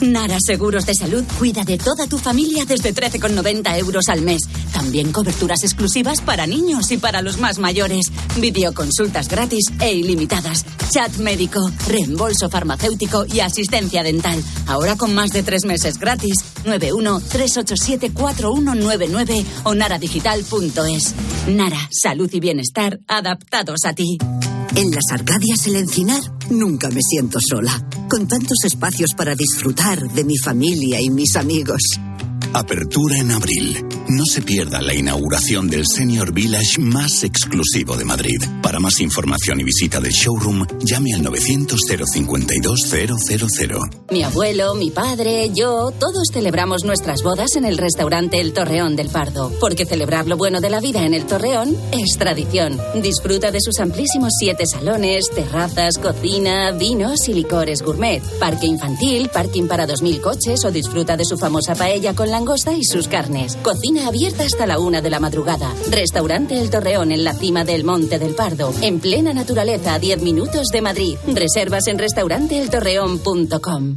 [0.00, 4.42] Nara Seguros de Salud cuida de toda tu familia desde 13,90 euros al mes.
[4.72, 8.12] También coberturas exclusivas para niños y para los más mayores.
[8.38, 10.64] Videoconsultas gratis e ilimitadas.
[10.90, 14.42] Chat médico, reembolso farmacéutico y asistencia dental.
[14.66, 16.34] Ahora con más de tres meses gratis.
[16.66, 21.14] 91-387-4199 o naradigital.es.
[21.48, 24.18] Nara, salud y bienestar adaptados a ti.
[24.74, 30.24] En las Arcadias El Encinar nunca me siento sola, con tantos espacios para disfrutar de
[30.24, 31.80] mi familia y mis amigos.
[32.56, 33.84] Apertura en abril.
[34.08, 38.42] No se pierda la inauguración del Senior Village más exclusivo de Madrid.
[38.62, 44.06] Para más información y visita del showroom, llame al 900-052-000.
[44.10, 49.10] Mi abuelo, mi padre, yo, todos celebramos nuestras bodas en el restaurante El Torreón del
[49.10, 52.80] Pardo, porque celebrar lo bueno de la vida en el Torreón es tradición.
[53.02, 59.66] Disfruta de sus amplísimos siete salones, terrazas, cocina, vinos y licores gourmet, parque infantil, parking
[59.66, 63.56] para 2.000 coches o disfruta de su famosa paella con langosta y sus carnes.
[63.56, 65.74] Cocina abierta hasta la una de la madrugada.
[65.90, 70.22] Restaurante El Torreón en la cima del Monte del Pardo, en plena naturaleza a 10
[70.22, 71.16] minutos de Madrid.
[71.26, 73.96] Reservas en restauranteeltorreón.com.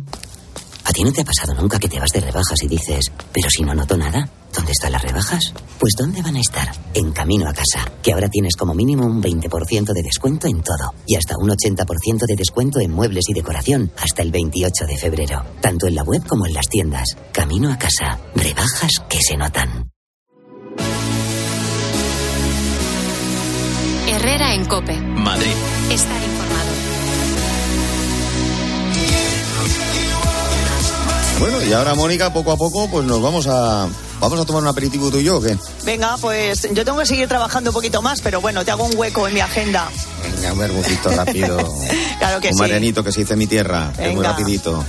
[0.99, 3.49] ¿A ti no te ha pasado nunca que te vas de rebajas y dices, pero
[3.49, 4.29] si no noto nada?
[4.53, 5.53] ¿Dónde están las rebajas?
[5.79, 6.75] Pues ¿dónde van a estar?
[6.93, 10.93] En camino a casa, que ahora tienes como mínimo un 20% de descuento en todo
[11.07, 15.45] y hasta un 80% de descuento en muebles y decoración hasta el 28 de febrero,
[15.61, 17.15] tanto en la web como en las tiendas.
[17.31, 19.89] Camino a casa, rebajas que se notan.
[24.05, 24.99] Herrera en Cope.
[24.99, 25.47] Madrid.
[25.91, 26.38] Estar informado.
[31.39, 33.87] Bueno, y ahora, Mónica, poco a poco, pues nos vamos a.
[34.19, 35.57] ¿Vamos a tomar un aperitivo tú y yo o qué?
[35.85, 38.91] Venga, pues yo tengo que seguir trabajando un poquito más, pero bueno, te hago un
[38.97, 39.89] hueco en mi agenda.
[40.21, 41.57] Venga, un verbucito rápido.
[42.19, 42.59] claro que un sí.
[42.59, 44.83] marianito que se dice en mi tierra, es muy rapidito.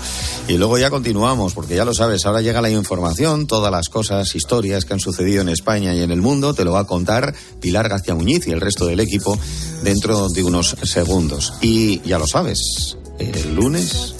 [0.48, 4.34] Y luego ya continuamos, porque ya lo sabes, ahora llega la información, todas las cosas,
[4.34, 7.32] historias que han sucedido en España y en el mundo, te lo va a contar
[7.60, 9.38] Pilar García Muñiz y el resto del equipo
[9.84, 11.52] dentro de unos segundos.
[11.60, 14.16] Y ya lo sabes, el lunes,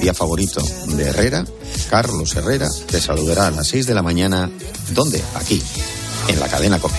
[0.00, 1.44] día favorito de Herrera,
[1.90, 4.50] Carlos Herrera, te saludará a las 6 de la mañana.
[4.90, 5.22] ¿Dónde?
[5.34, 5.62] Aquí,
[6.28, 6.94] en la cadena COPE.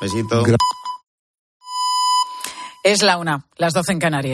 [0.00, 0.44] Besito.
[2.82, 4.22] Es la una, las 12 en Canarias.